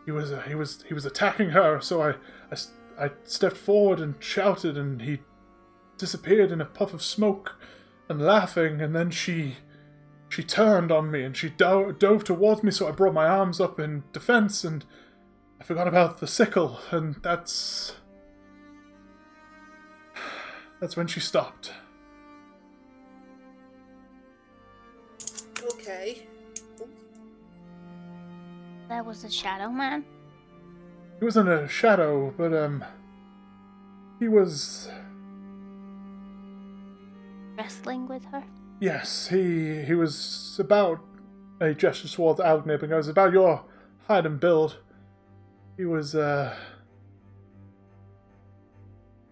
[0.07, 2.15] He was he was he was attacking her, so I,
[2.51, 5.21] I, I stepped forward and shouted, and he
[5.99, 7.55] disappeared in a puff of smoke
[8.09, 9.59] and laughing, and then she
[10.29, 13.61] she turned on me and she do- dove towards me, so I brought my arms
[13.61, 14.85] up in defense, and
[15.61, 17.95] I forgot about the sickle, and that's.
[20.81, 21.73] That's when she stopped.
[25.75, 26.27] Okay.
[28.89, 30.05] There was a shadow man.
[31.19, 32.85] He wasn't a shadow, but, um.
[34.19, 34.89] He was.
[37.59, 38.43] Wrestling with her.
[38.81, 41.01] Yes, he he was about
[41.61, 43.65] a gesture towards Algnib and goes about your
[44.07, 44.79] height and build.
[45.77, 46.55] He was uh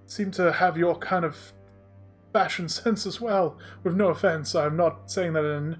[0.06, 1.52] seemed to have your kind of
[2.32, 3.58] fashion sense as well.
[3.82, 5.78] With no offense, I'm not saying that in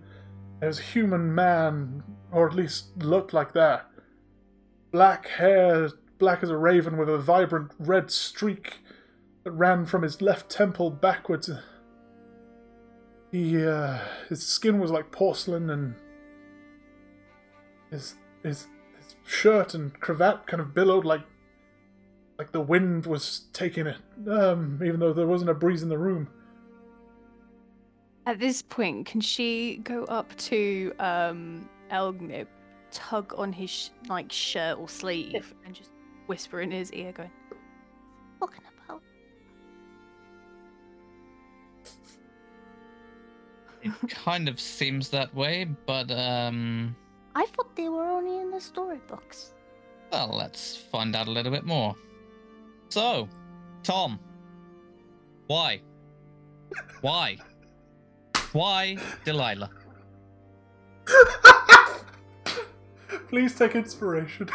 [0.63, 2.03] as human man,
[2.33, 3.87] or at least looked like that.
[4.93, 8.79] Black hair, black as a raven with a vibrant red streak
[9.43, 11.51] that ran from his left temple backwards.
[13.31, 13.99] He, uh,
[14.29, 15.95] his skin was like porcelain, and
[17.91, 21.23] his his his shirt and cravat kind of billowed like
[22.39, 23.97] like the wind was taking it.
[24.29, 26.29] Um, even though there wasn't a breeze in the room.
[28.27, 32.47] At this point, can she go up to um Algnib,
[32.91, 35.91] tug on his sh- like shirt or sleeve, and just
[36.27, 37.31] whisper in his ear, going,
[38.41, 39.03] Talking about.
[43.83, 46.97] It kind of seems that way, but um,
[47.35, 49.53] I thought they were only in the storybooks.
[50.11, 51.95] well, let's find out a little bit more.
[52.95, 53.29] So,
[53.83, 54.21] Tom,
[55.49, 55.81] why?
[57.01, 57.39] Why?
[58.53, 59.69] Why Delilah?
[63.29, 64.49] Please take inspiration.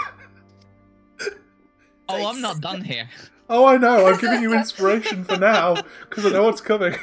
[2.07, 3.09] Oh, I'm not done here.
[3.49, 4.07] Oh, I know.
[4.07, 5.75] I'm giving you inspiration for now
[6.09, 6.95] because I know what's coming.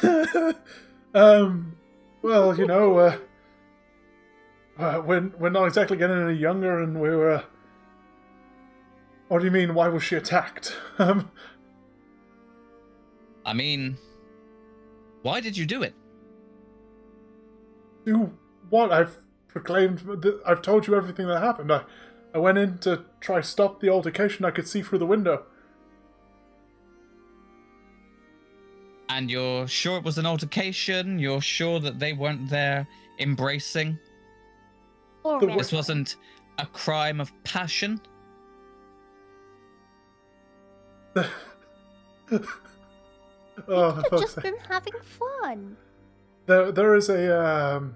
[1.12, 1.76] um,
[2.22, 3.18] well, you know, uh,
[4.78, 7.42] uh, we're we're not exactly getting any younger, and we're.
[9.28, 9.74] What do you mean?
[9.74, 10.76] Why was she attacked?
[10.98, 11.30] Um,
[13.44, 13.98] I mean,
[15.22, 15.94] why did you do it?
[18.06, 18.32] do
[18.70, 18.90] what?
[18.92, 19.14] I've
[19.48, 20.02] proclaimed.
[20.46, 21.70] I've told you everything that happened.
[21.70, 21.82] I,
[22.34, 24.44] I went in to try stop the altercation.
[24.44, 25.44] I could see through the window.
[29.08, 31.18] And you're sure it was an altercation?
[31.18, 32.86] You're sure that they weren't there
[33.18, 33.98] embracing?
[35.22, 36.16] Or The This wasn't
[36.58, 38.00] a crime of passion?
[41.16, 41.28] oh,
[42.28, 42.46] Could
[43.68, 44.44] have just sake.
[44.44, 45.76] been having fun.
[46.46, 47.94] There, there is a um,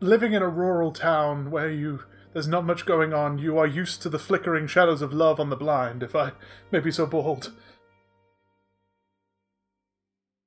[0.00, 3.38] living in a rural town where you there's not much going on.
[3.38, 6.02] You are used to the flickering shadows of love on the blind.
[6.02, 6.32] If I
[6.70, 7.52] may be so bold.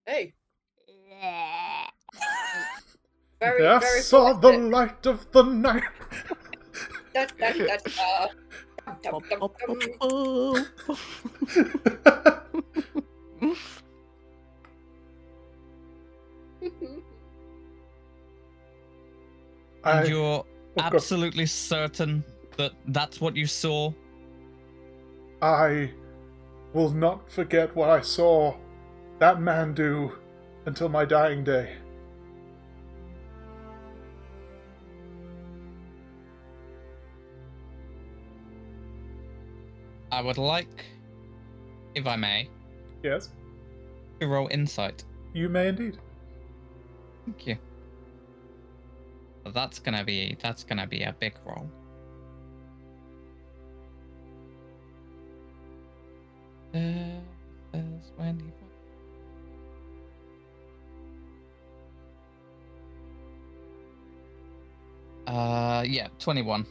[0.05, 0.33] Hey,
[3.39, 5.83] very, I very saw the light of the night.
[7.13, 8.27] Da, da, da, da.
[19.83, 20.45] I, And you're
[20.77, 22.23] absolutely certain
[22.57, 23.91] that that's what you saw?
[25.41, 25.91] I
[26.73, 28.55] will not forget what I saw
[29.19, 30.13] that man do
[30.65, 31.75] until my dying day.
[40.13, 40.85] I would like,
[41.95, 42.47] if I may,
[43.01, 43.31] Yes,
[44.19, 45.03] to roll insight.
[45.33, 45.97] you may indeed.
[47.25, 47.57] Thank you.
[49.53, 51.67] That's gonna be that's gonna be a big roll.
[56.75, 57.19] Uh,
[65.27, 66.65] uh yeah, twenty-one.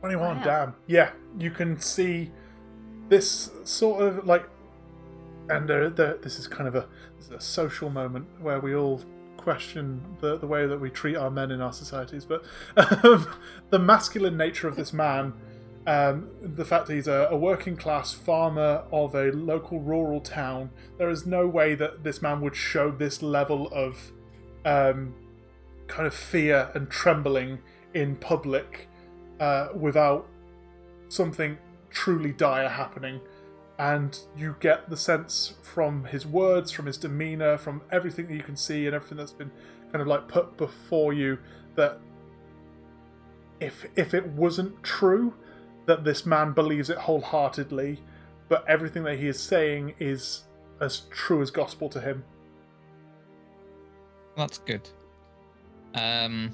[0.00, 0.44] 21, Wow.
[0.44, 0.74] damn.
[0.86, 2.30] Yeah, you can see
[3.08, 4.48] this sort of like.
[5.48, 6.86] And uh, the, this is kind of a,
[7.32, 9.00] a social moment where we all
[9.36, 12.24] question the, the way that we treat our men in our societies.
[12.24, 12.44] But
[12.76, 13.28] um,
[13.70, 15.34] the masculine nature of this man,
[15.86, 20.70] um, the fact that he's a, a working class farmer of a local rural town,
[20.98, 24.10] there is no way that this man would show this level of
[24.64, 25.14] um,
[25.86, 27.60] kind of fear and trembling
[27.94, 28.88] in public
[29.38, 30.26] uh, without
[31.08, 31.56] something
[31.96, 33.20] truly dire happening.
[33.78, 38.42] And you get the sense from his words, from his demeanor, from everything that you
[38.42, 39.50] can see and everything that's been
[39.90, 41.38] kind of like put before you
[41.74, 41.98] that
[43.60, 45.34] if if it wasn't true
[45.86, 48.02] that this man believes it wholeheartedly,
[48.48, 50.44] but everything that he is saying is
[50.80, 52.24] as true as gospel to him.
[54.36, 54.86] That's good.
[55.94, 56.50] Um,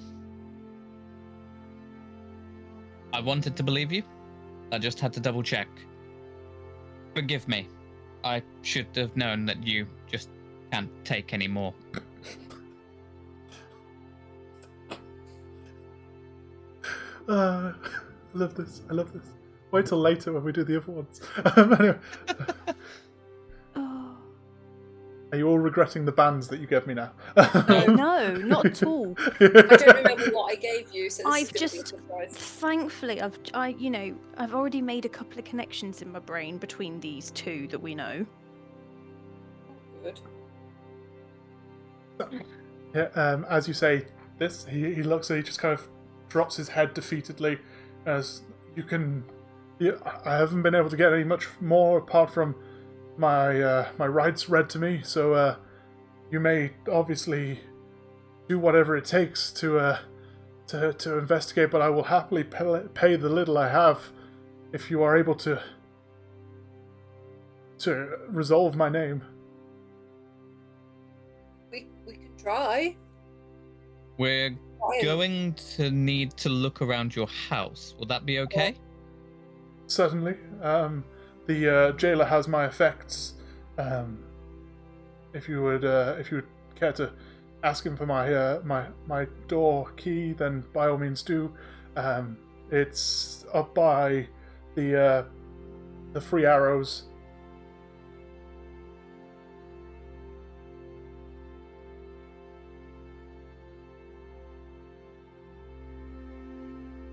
[3.13, 4.05] I wanted to believe you.
[4.73, 5.69] I just had to double check.
[7.15, 7.69] Forgive me.
[8.25, 10.31] I should have known that you just
[10.73, 11.75] can't take any more.
[17.29, 18.83] Uh, I love this.
[18.91, 19.27] I love this.
[19.71, 21.21] Wait till later when we do the other ones.
[21.57, 21.99] Um, anyway,
[25.33, 27.11] are you all regretting the bands that you gave me now?
[27.37, 29.17] no, not at all.
[29.41, 32.33] I don't remember what I gave you, so I've just- be a surprise.
[32.37, 36.59] Thankfully, I've I you know I've already made a couple of connections in my brain
[36.59, 38.27] between these two that we know.
[40.03, 40.21] Good.
[42.95, 44.05] Yeah, um, as you say
[44.39, 45.29] this, he, he looks.
[45.29, 45.89] He just kind of
[46.29, 47.59] drops his head defeatedly,
[48.05, 48.43] as
[48.77, 49.25] you can.
[49.79, 52.55] You, I haven't been able to get any much more apart from
[53.17, 55.01] my uh, my rights read to me.
[55.05, 55.57] So uh,
[56.31, 57.61] you may obviously
[58.49, 59.99] do whatever it takes to uh,
[60.69, 64.11] to to investigate, but I will happily pay, pay the little I have
[64.73, 65.63] if you are able to
[67.81, 69.23] to resolve my name.
[71.71, 72.97] We we can try.
[74.19, 74.57] We're
[75.03, 77.95] going to need to look around your house.
[77.99, 78.75] Will that be okay?
[79.87, 80.37] Certainly.
[80.61, 81.05] Um,
[81.47, 83.35] the uh, jailer has my effects.
[83.79, 84.19] Um,
[85.35, 87.13] if you would, uh, if you would care to
[87.63, 91.53] ask him for my uh, my my door key, then by all means do.
[91.97, 92.39] Um,
[92.71, 94.29] it's up by
[94.75, 95.25] the uh,
[96.13, 97.05] the free arrows.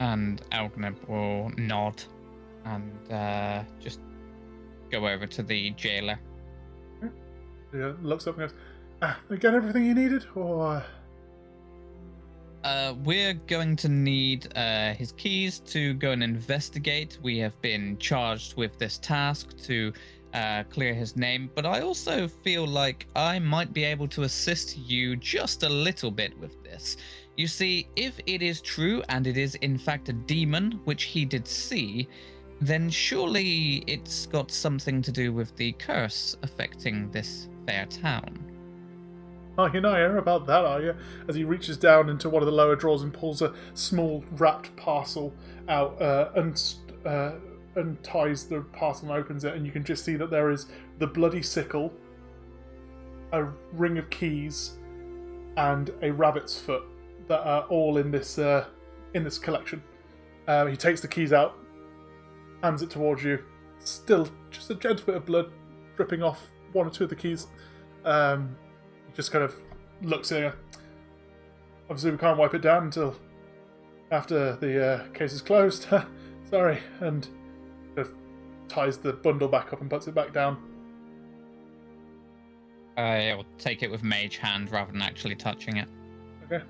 [0.01, 2.01] And Algnib will nod
[2.63, 3.99] and uh, just
[4.89, 6.19] go over to the jailer.
[7.71, 8.57] He uh, looks up and goes,
[9.01, 10.83] ah, "You get everything you needed?" Or uh,
[12.63, 17.17] Uh, we're going to need uh, his keys to go and investigate.
[17.21, 19.93] We have been charged with this task to
[20.33, 24.77] uh, clear his name, but I also feel like I might be able to assist
[24.77, 26.97] you just a little bit with this.
[27.37, 31.23] You see, if it is true and it is in fact a demon, which he
[31.23, 32.09] did see,
[32.61, 38.37] then surely it's got something to do with the curse affecting this fair town.
[39.57, 40.95] Oh, you're not here about that, are you?
[41.27, 44.73] As he reaches down into one of the lower drawers and pulls a small wrapped
[44.77, 45.33] parcel
[45.67, 46.61] out uh, and
[47.05, 47.31] uh,
[47.75, 50.67] unties the parcel and opens it, and you can just see that there is
[50.99, 51.91] the bloody sickle,
[53.33, 54.77] a ring of keys,
[55.57, 56.83] and a rabbit's foot
[57.27, 58.65] that are all in this uh,
[59.13, 59.83] in this collection.
[60.47, 61.58] Uh, he takes the keys out,
[62.63, 63.43] hands it towards you.
[63.79, 65.51] Still, just a gentle bit of blood
[65.95, 67.47] dripping off one or two of the keys.
[68.05, 68.55] Um,
[69.13, 69.55] just kind of
[70.01, 70.51] looks at you.
[71.89, 73.15] Obviously, we can't wipe it down until
[74.11, 75.87] after the uh, case is closed.
[76.49, 77.27] Sorry, and
[77.95, 78.13] kind of
[78.67, 80.57] ties the bundle back up and puts it back down.
[82.97, 85.87] I'll take it with mage hand rather than actually touching it.
[86.45, 86.63] Okay.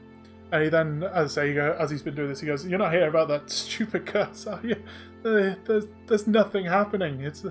[0.51, 2.91] And he then, as he go, as he's been doing this, he goes, "You're not
[2.91, 4.81] here about that stupid curse, are you?
[5.21, 7.21] There's, there's nothing happening.
[7.21, 7.45] It's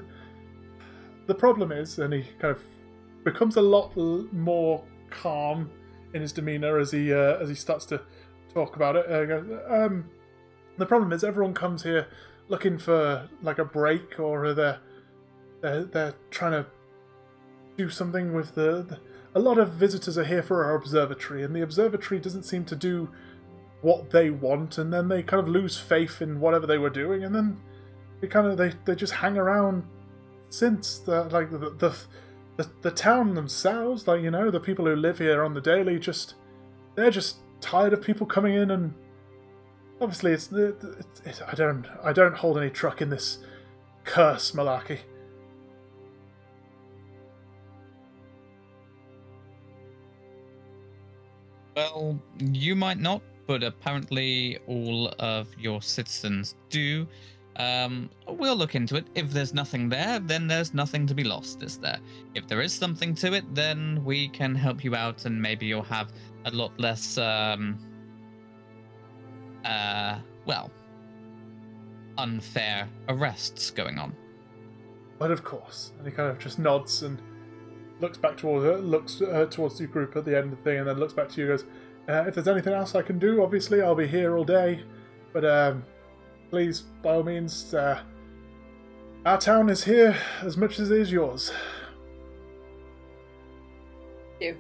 [1.27, 2.63] the problem is, and he kind of
[3.25, 3.97] becomes a lot
[4.33, 5.71] more calm
[6.15, 8.01] in his demeanor as he uh, as he starts to
[8.53, 9.07] talk about it.
[9.11, 10.11] Uh, goes, um,
[10.77, 12.09] the problem is, everyone comes here
[12.49, 14.81] looking for like a break, or they're
[15.61, 16.67] they're, they're trying to
[17.77, 18.99] do something with the, the
[19.35, 22.77] a lot of visitors are here for our observatory, and the observatory doesn't seem to
[22.77, 23.09] do
[23.81, 27.25] what they want, and then they kind of lose faith in whatever they were doing,
[27.25, 27.61] and then
[28.21, 29.85] they kind of they, they just hang around
[30.51, 31.97] since the like the the,
[32.57, 35.99] the the town themselves, like you know, the people who live here on the daily,
[35.99, 36.35] just
[36.95, 38.95] they're just tired of people coming in and
[40.01, 43.39] obviously it's, it's, it's I don't I don't hold any truck in this
[44.05, 45.01] curse malarkey.
[51.79, 57.07] Well, you might not, but apparently all of your citizens do.
[57.55, 59.07] Um, we'll look into it.
[59.15, 62.01] If there's nothing there, then there's nothing to be lost, is there?
[62.35, 65.85] If there is something to it, then we can help you out, and maybe you'll
[65.85, 66.13] have
[66.47, 67.79] a lot less, um,
[69.65, 70.73] uh, well,
[72.17, 74.17] unfair arrests going on.
[75.21, 77.23] But of course, and he kind of just nods and
[78.01, 80.79] looks back towards her, looks uh, towards the group at the end of the thing,
[80.79, 81.51] and then looks back to you.
[81.51, 81.69] and Goes,
[82.09, 84.83] uh, if there's anything else I can do, obviously I'll be here all day.
[85.33, 85.85] But um,
[86.51, 88.01] please, by all means, uh,
[89.27, 91.53] our town is here as much as it is yours.
[94.41, 94.57] you.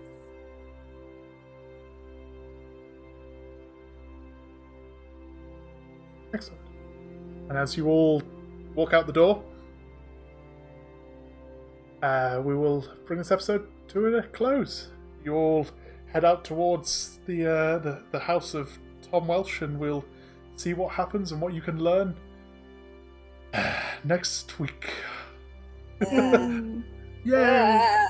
[6.34, 6.60] Excellent.
[7.48, 8.22] And as you all
[8.74, 9.42] walk out the door,
[12.02, 14.88] uh, we will bring this episode to a close.
[15.24, 15.66] You all
[16.06, 18.78] head out towards the, uh, the the house of
[19.10, 20.04] Tom Welsh, and we'll
[20.56, 22.16] see what happens and what you can learn
[24.04, 24.90] next week.
[26.00, 26.82] Mm.
[27.24, 28.06] Yay!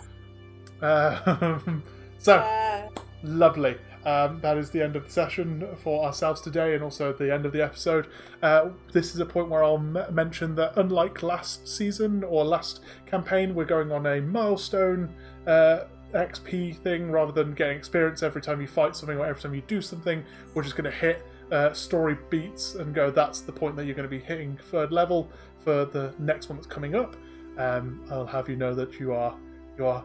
[0.81, 1.83] Um,
[2.19, 2.91] so
[3.23, 3.77] lovely.
[4.05, 7.47] Um, that is the end of the session for ourselves today, and also the end
[7.47, 8.09] of the episode.
[8.43, 12.81] Uh, this is a point where I'll m- mention that, unlike last season or last
[13.07, 15.13] campaign, we're going on a milestone
[15.47, 15.81] uh,
[16.15, 19.63] XP thing rather than getting experience every time you fight something or every time you
[19.67, 20.25] do something.
[20.55, 23.11] We're just going to hit uh, story beats and go.
[23.11, 25.31] That's the point that you're going to be hitting third level
[25.65, 27.17] for the next one that's coming up.
[27.59, 29.37] Um, I'll have you know that you are
[29.77, 30.05] you are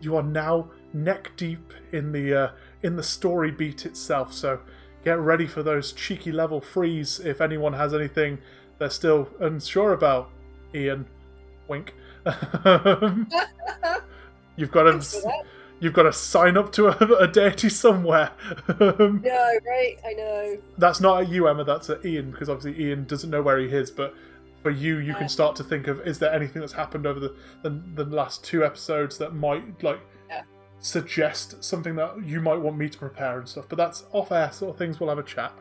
[0.00, 2.50] you are now neck deep in the uh,
[2.82, 4.32] in the story beat itself.
[4.32, 4.60] So
[5.04, 8.38] get ready for those cheeky level threes if anyone has anything
[8.78, 10.30] they're still unsure about.
[10.74, 11.06] Ian,
[11.68, 11.94] wink.
[14.56, 15.42] you've got to
[15.80, 18.30] you've got to sign up to a, a deity somewhere.
[18.80, 19.96] No, right?
[20.04, 20.58] I know.
[20.78, 21.64] that's not at you, Emma.
[21.64, 23.90] That's at Ian because obviously Ian doesn't know where he is.
[23.90, 24.14] But
[24.62, 27.34] for you, you can start to think of: is there anything that's happened over the
[27.62, 30.00] the, the last two episodes that might like.
[30.80, 33.66] Suggest something that you might want me to prepare and stuff?
[33.68, 35.00] But that's off air sort of things.
[35.00, 35.52] We'll have a chat.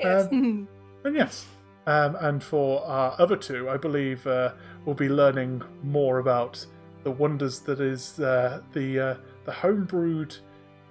[0.00, 0.26] Yes.
[0.30, 0.68] Um,
[1.04, 1.46] and yes,
[1.86, 4.52] um, and for our other two, I believe uh,
[4.84, 6.64] we'll be learning more about
[7.04, 9.14] the wonders that is uh, the uh,
[9.44, 10.38] the homebrewed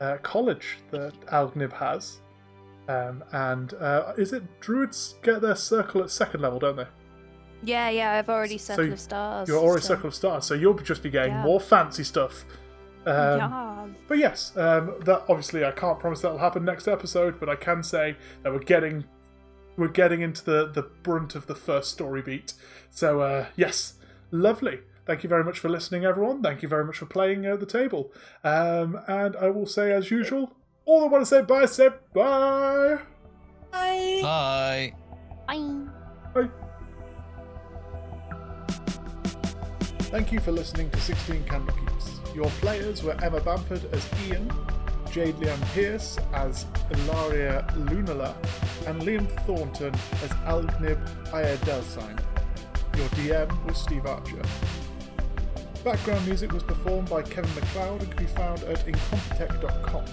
[0.02, 2.20] uh, college that Algnib has.
[2.90, 6.88] Um, and uh, is it druids get their circle at second level, don't they?
[7.64, 9.50] Yeah, yeah, I've already So Circle of Stars.
[9.50, 11.44] You're already so- circle of stars, so you'll just be getting Yeah.
[11.44, 12.46] more fancy stuff.
[13.08, 13.88] Um, yeah.
[14.08, 17.82] But yes, um, that obviously I can't promise that'll happen next episode, but I can
[17.82, 19.06] say that we're getting
[19.78, 22.54] we're getting into the the brunt of the first story beat.
[22.90, 23.94] So uh, yes,
[24.32, 24.80] lovely.
[25.06, 26.44] Thank you very much for listening, everyone.
[26.44, 28.12] Thank you very much for playing at the table.
[28.44, 30.54] Um, and I will say, as usual,
[30.84, 31.66] all I want to say bye.
[31.66, 33.00] Say bye.
[33.72, 34.20] Bye.
[34.22, 34.94] Bye.
[36.34, 36.50] Bye.
[40.10, 41.97] Thank you for listening to 16 Candlekeeps.
[42.38, 44.48] Your players were Emma Bamford as Ian,
[45.10, 48.36] Jade Liam Pierce as Ilaria Lunala,
[48.86, 49.92] and Liam Thornton
[50.24, 52.20] as Algnib Ayadelsine.
[52.96, 54.44] Your DM was Steve Archer.
[55.84, 60.06] Background music was performed by Kevin MacLeod and can be found at incompetech.com.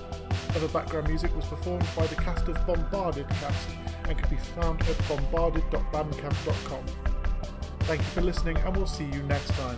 [0.56, 3.68] Other background music was performed by the cast of Bombarded Cast
[4.08, 6.84] and can be found at bombarded.bandcamp.com.
[7.80, 9.76] Thank you for listening, and we'll see you next time.